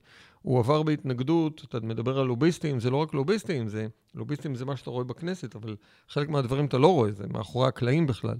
הוא 0.41 0.59
עבר 0.59 0.83
בהתנגדות, 0.83 1.65
אתה 1.69 1.79
מדבר 1.79 2.19
על 2.19 2.25
לוביסטים, 2.25 2.79
זה 2.79 2.89
לא 2.89 2.97
רק 2.97 3.13
לוביסטים, 3.13 3.67
זה, 3.67 3.87
לוביסטים 4.15 4.55
זה 4.55 4.65
מה 4.65 4.77
שאתה 4.77 4.89
רואה 4.89 5.03
בכנסת, 5.03 5.55
אבל 5.55 5.75
חלק 6.09 6.29
מהדברים 6.29 6.65
אתה 6.65 6.77
לא 6.77 6.87
רואה, 6.87 7.11
זה 7.11 7.27
מאחורי 7.27 7.67
הקלעים 7.67 8.07
בכלל. 8.07 8.35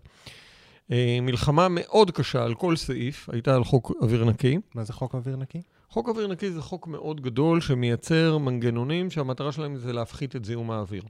אה, 0.91 1.17
מלחמה 1.21 1.67
מאוד 1.69 2.11
קשה 2.11 2.43
על 2.43 2.55
כל 2.55 2.75
סעיף, 2.75 3.29
הייתה 3.29 3.55
על 3.55 3.63
חוק 3.63 3.91
אוויר 4.01 4.25
נקי. 4.25 4.57
מה 4.75 4.83
זה 4.83 4.93
חוק 4.93 5.15
אוויר 5.15 5.35
נקי? 5.35 5.61
חוק 5.89 6.09
אוויר 6.09 6.27
נקי 6.27 6.51
זה 6.51 6.61
חוק 6.61 6.87
מאוד 6.87 7.21
גדול 7.21 7.61
שמייצר 7.61 8.37
מנגנונים 8.37 9.09
שהמטרה 9.09 9.51
שלהם 9.51 9.75
זה 9.75 9.93
להפחית 9.93 10.35
את 10.35 10.45
זיהום 10.45 10.71
האוויר. 10.71 11.03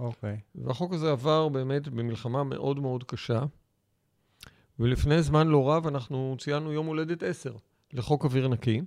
אוקיי. 0.00 0.36
Okay. 0.36 0.60
והחוק 0.64 0.92
הזה 0.92 1.10
עבר 1.10 1.48
באמת 1.48 1.88
במלחמה 1.88 2.44
מאוד 2.44 2.80
מאוד 2.80 3.04
קשה, 3.04 3.42
ולפני 4.78 5.22
זמן 5.22 5.48
לא 5.48 5.70
רב 5.70 5.86
אנחנו 5.86 6.36
ציינו 6.38 6.72
יום 6.72 6.86
הולדת 6.86 7.22
10 7.22 7.52
לחוק 7.92 8.24
אוויר 8.24 8.48
נקי, 8.48 8.80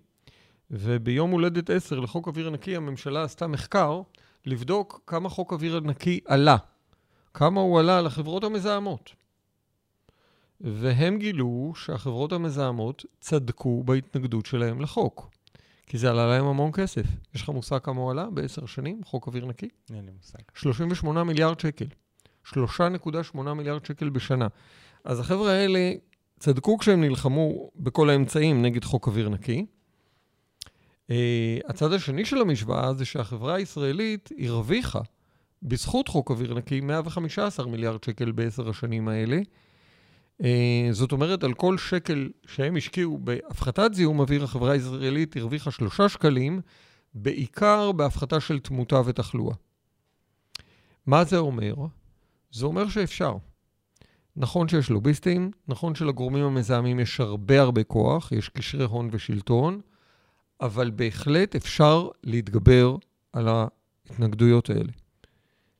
וביום 0.72 1.32
הולדת 1.32 1.70
10 1.70 2.00
לחוק 2.00 2.28
אוויר 2.28 2.50
נקי 2.50 2.76
הממשלה 2.76 3.24
עשתה 3.24 3.48
מחקר 3.48 4.02
לבדוק 4.46 5.02
כמה 5.08 5.30
חוק 5.30 5.54
אוויר 5.54 5.80
נקי 5.80 6.20
עלה, 6.26 6.58
כמה 7.34 7.62
הוא 7.62 7.80
עלה 7.80 8.02
לחברות 8.02 8.44
המזהמות. 8.44 9.12
והם 10.62 11.18
גילו 11.18 11.74
שהחברות 11.76 12.32
המזהמות 12.32 13.06
צדקו 13.20 13.84
בהתנגדות 13.84 14.46
שלהם 14.46 14.82
לחוק. 14.82 15.30
כי 15.88 15.98
זה 15.98 16.10
עלה 16.10 16.28
להם 16.28 16.46
המון 16.46 16.72
כסף. 16.72 17.04
יש 17.36 17.42
לך 17.42 17.50
מושג 17.50 17.80
כמה 17.84 18.02
הוא 18.02 18.12
עלה 18.12 18.30
בעשר 18.30 18.66
שנים, 18.66 19.04
חוק 19.04 19.28
אוויר 19.28 19.46
נקי? 19.46 19.70
אין 19.94 20.06
לי 20.06 20.12
מושג. 20.12 20.40
38 20.56 21.24
מיליארד 21.24 21.60
שקל. 21.60 21.86
3.8 22.54 23.54
מיליארד 23.54 23.86
שקל 23.86 24.10
בשנה. 24.10 24.48
אז 25.04 25.20
החבר'ה 25.20 25.52
האלה 25.52 25.94
צדקו 26.40 26.78
כשהם 26.78 27.02
נלחמו 27.02 27.72
בכל 27.76 28.10
האמצעים 28.10 28.62
נגד 28.62 28.84
חוק 28.84 29.08
אוויר 29.08 29.30
נקי. 29.30 29.66
Uh, 31.08 31.12
הצד 31.68 31.94
השני 31.94 32.26
של 32.26 32.42
המשוואה 32.42 32.94
זה 32.94 33.06
שהחברה 33.06 33.56
הישראלית 33.56 34.30
הרוויחה 34.40 35.00
בזכות 35.64 36.08
חוק 36.08 36.30
אוויר 36.30 36.54
נקי 36.54 36.82
115 36.82 37.66
מיליארד 37.66 38.04
שקל 38.04 38.32
בעשר 38.32 38.70
השנים 38.70 39.08
האלה. 39.08 39.40
אה, 40.44 40.88
זאת 40.92 41.12
אומרת, 41.12 41.44
על 41.44 41.54
כל 41.54 41.78
שקל 41.78 42.30
שהם 42.48 42.76
השקיעו 42.76 43.18
בהפחתת 43.18 43.94
זיהום 43.94 44.20
אוויר, 44.20 44.44
החברה 44.44 44.72
הישראלית 44.72 45.38
הרוויחה 45.38 45.72
שלושה 45.72 46.10
שקלים, 46.10 46.62
בעיקר 47.14 47.92
בהפחתה 47.92 48.40
של 48.40 48.60
תמותה 48.60 49.02
ותחלואה. 49.06 49.56
מה 51.06 51.24
זה 51.24 51.38
אומר? 51.38 51.76
זה 52.52 52.66
אומר 52.66 52.90
שאפשר. 52.90 53.36
נכון 54.42 54.68
שיש 54.68 54.90
לוביסטים, 54.90 55.52
נכון 55.68 55.96
שלגורמים 55.96 56.44
המזהמים 56.44 57.00
יש 57.00 57.20
הרבה 57.20 57.62
הרבה 57.62 57.84
כוח, 57.84 58.32
יש 58.32 58.50
קשרי 58.50 58.84
הון 58.84 59.10
ושלטון, 59.12 59.82
אבל 60.62 60.92
בהחלט 60.96 61.56
אפשר 61.56 62.08
להתגבר 62.24 62.96
על 63.34 63.48
ההתנגדויות 63.48 64.70
האלה. 64.70 64.92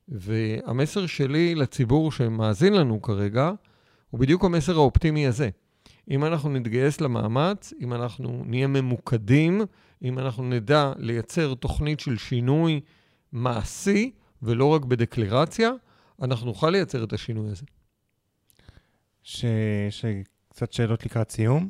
והמסר 0.08 1.06
שלי 1.06 1.54
לציבור 1.54 2.12
שמאזין 2.12 2.72
לנו 2.72 3.02
כרגע, 3.02 3.50
הוא 4.10 4.20
בדיוק 4.20 4.44
המסר 4.44 4.76
האופטימי 4.76 5.26
הזה. 5.26 5.48
אם 6.10 6.24
אנחנו 6.24 6.50
נתגייס 6.50 7.00
למאמץ, 7.00 7.72
אם 7.80 7.92
אנחנו 7.92 8.42
נהיה 8.46 8.66
ממוקדים, 8.66 9.60
אם 10.02 10.18
אנחנו 10.18 10.44
נדע 10.44 10.92
לייצר 10.98 11.54
תוכנית 11.54 12.00
של 12.00 12.16
שינוי 12.16 12.80
מעשי 13.32 14.10
ולא 14.42 14.64
רק 14.64 14.84
בדקלרציה, 14.84 15.70
אנחנו 16.22 16.46
נוכל 16.46 16.70
לייצר 16.70 17.04
את 17.04 17.12
השינוי 17.12 17.50
הזה. 17.50 17.64
ש... 19.30 19.44
שקצת 19.90 20.72
שאלות 20.72 21.06
לקראת 21.06 21.30
סיום. 21.30 21.68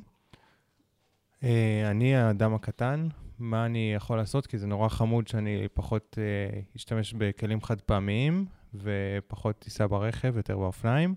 אה, 1.42 1.90
אני 1.90 2.16
האדם 2.16 2.54
הקטן, 2.54 3.08
מה 3.38 3.66
אני 3.66 3.92
יכול 3.96 4.16
לעשות? 4.16 4.46
כי 4.46 4.58
זה 4.58 4.66
נורא 4.66 4.88
חמוד 4.88 5.28
שאני 5.28 5.68
פחות 5.74 6.18
אה, 6.20 6.60
אשתמש 6.76 7.14
בכלים 7.18 7.62
חד 7.62 7.80
פעמיים 7.80 8.46
ופחות 8.74 9.60
תיסע 9.60 9.86
ברכב, 9.86 10.36
יותר 10.36 10.58
באופניים. 10.58 11.14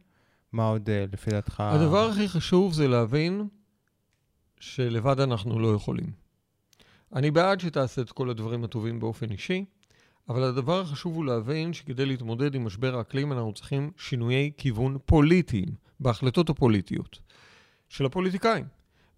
מה 0.51 0.67
עוד 0.67 0.89
אה, 0.89 1.05
לפי 1.13 1.31
דעתך? 1.31 1.59
הדבר 1.59 2.09
הכי 2.09 2.27
חשוב 2.27 2.73
זה 2.73 2.87
להבין 2.87 3.47
שלבד 4.59 5.19
אנחנו 5.19 5.59
לא 5.59 5.73
יכולים. 5.75 6.11
אני 7.15 7.31
בעד 7.31 7.59
שתעשה 7.59 8.01
את 8.01 8.11
כל 8.11 8.29
הדברים 8.29 8.63
הטובים 8.63 8.99
באופן 8.99 9.31
אישי, 9.31 9.65
אבל 10.29 10.43
הדבר 10.43 10.81
החשוב 10.81 11.15
הוא 11.15 11.25
להבין 11.25 11.73
שכדי 11.73 12.05
להתמודד 12.05 12.55
עם 12.55 12.65
משבר 12.65 12.97
האקלים 12.97 13.31
אנחנו 13.31 13.53
צריכים 13.53 13.91
שינויי 13.97 14.51
כיוון 14.57 14.97
פוליטיים, 15.05 15.69
בהחלטות 15.99 16.49
הפוליטיות 16.49 17.19
של 17.89 18.05
הפוליטיקאים. 18.05 18.65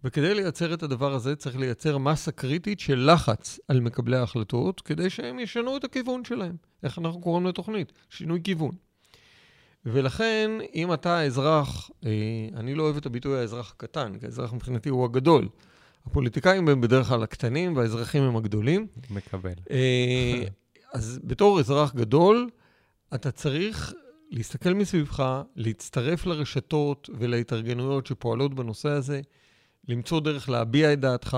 וכדי 0.04 0.34
לייצר 0.34 0.74
את 0.74 0.84
הדבר 0.84 1.14
הזה 1.14 1.36
צריך 1.36 1.58
לייצר 1.58 1.98
מסה 1.98 2.32
קריטית 2.32 2.80
של 2.80 3.10
לחץ 3.14 3.60
על 3.68 3.80
מקבלי 3.80 4.18
ההחלטות 4.18 4.82
כדי 4.82 5.10
שהם 5.10 5.40
ישנו 5.40 5.78
את 5.78 5.84
הכיוון 5.84 6.24
שלהם. 6.24 6.56
איך 6.84 7.00
אנחנו 7.00 7.22
קוראים 7.22 7.46
לתוכנית? 7.46 7.92
שינוי 8.10 8.40
כיוון. 8.44 8.72
ולכן, 9.86 10.52
אם 10.76 10.94
אתה 10.94 11.24
אזרח, 11.24 11.90
אה, 12.06 12.12
אני 12.56 12.76
לא 12.76 12.84
אוהב 12.84 12.98
את 12.98 13.06
הביטוי 13.06 13.40
האזרח 13.40 13.72
הקטן, 13.72 14.20
כי 14.20 14.26
האזרח 14.26 14.54
מבחינתי 14.54 14.90
הוא 14.90 15.06
הגדול. 15.06 15.50
הפוליטיקאים 16.06 16.68
הם 16.68 16.82
בדרך 16.82 17.08
כלל 17.08 17.24
הקטנים 17.24 17.76
והאזרחים 17.76 18.24
הם 18.24 18.36
הגדולים. 18.36 18.88
מקבל. 19.10 19.54
אז 20.96 21.20
בתור 21.24 21.60
אזרח 21.60 21.96
גדול, 21.96 22.50
אתה 23.16 23.32
צריך 23.32 23.94
להסתכל 24.32 24.74
מסביבך, 24.74 25.42
להצטרף 25.56 26.26
לרשתות 26.26 27.10
ולהתארגנויות 27.20 28.08
שפועלות 28.08 28.54
בנושא 28.54 28.90
הזה, 28.90 29.22
למצוא 29.88 30.20
דרך 30.20 30.50
להביע 30.50 30.94
את 30.94 31.00
דעתך, 31.00 31.38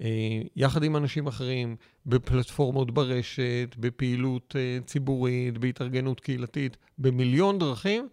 אה, 0.00 0.40
יחד 0.56 0.82
עם 0.82 0.96
אנשים 0.96 1.26
אחרים, 1.26 1.76
בפלטפורמות 2.06 2.90
ברשת, 2.90 3.76
בפעילות 3.78 4.56
אה, 4.58 4.78
ציבורית, 4.86 5.58
בהתארגנות 5.58 6.20
קהילתית, 6.20 6.76
במיליון 6.98 7.58
דרכים, 7.58 8.08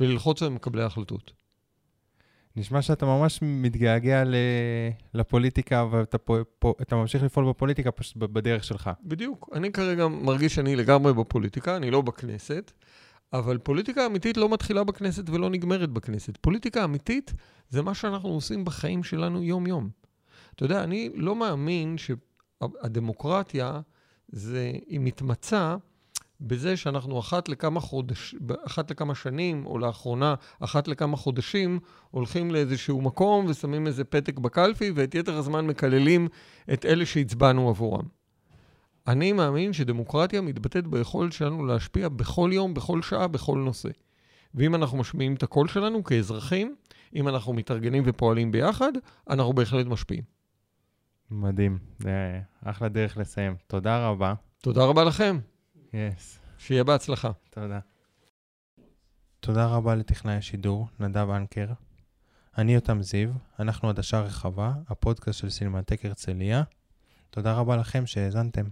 וללחוץ 0.00 0.42
על 0.42 0.48
מקבלי 0.48 0.82
ההחלטות. 0.82 1.32
נשמע 2.58 2.82
שאתה 2.82 3.06
ממש 3.06 3.38
מתגעגע 3.42 4.22
לפוליטיקה 5.14 5.86
ואתה 5.90 6.18
פה, 6.18 6.38
פה, 6.58 6.74
ממשיך 6.92 7.22
לפעול 7.22 7.48
בפוליטיקה 7.48 7.90
פשוט 7.90 8.16
בדרך 8.16 8.64
שלך. 8.64 8.90
בדיוק. 9.02 9.48
אני 9.52 9.72
כרגע 9.72 10.08
מרגיש 10.08 10.54
שאני 10.54 10.76
לגמרי 10.76 11.14
בפוליטיקה, 11.14 11.76
אני 11.76 11.90
לא 11.90 12.00
בכנסת, 12.00 12.72
אבל 13.32 13.58
פוליטיקה 13.58 14.06
אמיתית 14.06 14.36
לא 14.36 14.48
מתחילה 14.48 14.84
בכנסת 14.84 15.30
ולא 15.30 15.50
נגמרת 15.50 15.90
בכנסת. 15.90 16.36
פוליטיקה 16.36 16.84
אמיתית 16.84 17.34
זה 17.70 17.82
מה 17.82 17.94
שאנחנו 17.94 18.28
עושים 18.28 18.64
בחיים 18.64 19.04
שלנו 19.04 19.42
יום-יום. 19.42 19.90
אתה 20.54 20.64
יודע, 20.64 20.84
אני 20.84 21.10
לא 21.14 21.36
מאמין 21.36 21.96
שהדמוקרטיה, 21.98 23.80
זה, 24.28 24.72
היא 24.86 25.00
מתמצה 25.00 25.76
בזה 26.40 26.76
שאנחנו 26.76 27.20
אחת 27.20 27.48
לכמה, 27.48 27.80
חודש, 27.80 28.34
אחת 28.66 28.90
לכמה 28.90 29.14
שנים, 29.14 29.66
או 29.66 29.78
לאחרונה, 29.78 30.34
אחת 30.60 30.88
לכמה 30.88 31.16
חודשים, 31.16 31.80
הולכים 32.10 32.50
לאיזשהו 32.50 33.02
מקום 33.02 33.46
ושמים 33.48 33.86
איזה 33.86 34.04
פתק 34.04 34.38
בקלפי, 34.38 34.90
ואת 34.94 35.14
יתר 35.14 35.36
הזמן 35.36 35.66
מקללים 35.66 36.28
את 36.72 36.84
אלה 36.84 37.06
שהצבענו 37.06 37.68
עבורם. 37.68 38.04
אני 39.06 39.32
מאמין 39.32 39.72
שדמוקרטיה 39.72 40.40
מתבטאת 40.40 40.86
ביכולת 40.86 41.32
שלנו 41.32 41.66
להשפיע 41.66 42.08
בכל 42.08 42.50
יום, 42.52 42.74
בכל 42.74 43.02
שעה, 43.02 43.28
בכל 43.28 43.58
נושא. 43.58 43.88
ואם 44.54 44.74
אנחנו 44.74 44.98
משמיעים 44.98 45.34
את 45.34 45.42
הקול 45.42 45.68
שלנו 45.68 46.04
כאזרחים, 46.04 46.74
אם 47.14 47.28
אנחנו 47.28 47.52
מתארגנים 47.52 48.02
ופועלים 48.06 48.52
ביחד, 48.52 48.92
אנחנו 49.30 49.52
בהחלט 49.52 49.86
משפיעים. 49.86 50.22
מדהים, 51.30 51.78
זה 51.98 52.40
אחלה 52.64 52.88
דרך 52.88 53.16
לסיים. 53.16 53.54
תודה 53.66 54.08
רבה. 54.08 54.34
תודה 54.62 54.84
רבה 54.84 55.04
לכם. 55.04 55.38
יס. 55.92 56.38
Yes. 56.38 56.58
שיהיה 56.58 56.84
בהצלחה. 56.84 57.30
תודה. 57.50 57.80
תודה 59.40 59.66
רבה 59.66 59.94
לטכנאי 59.94 60.34
השידור, 60.34 60.88
נדב 61.00 61.30
אנקר. 61.30 61.66
אני 62.58 62.74
יותם 62.74 63.02
זיו, 63.02 63.30
אנחנו 63.58 63.88
עדשה 63.88 64.20
רחבה, 64.20 64.72
הפודקאסט 64.88 65.38
של 65.38 65.50
סינמטק 65.50 66.04
הרצליה. 66.04 66.62
תודה 67.30 67.52
רבה 67.52 67.76
לכם 67.76 68.06
שהאזנתם. 68.06 68.64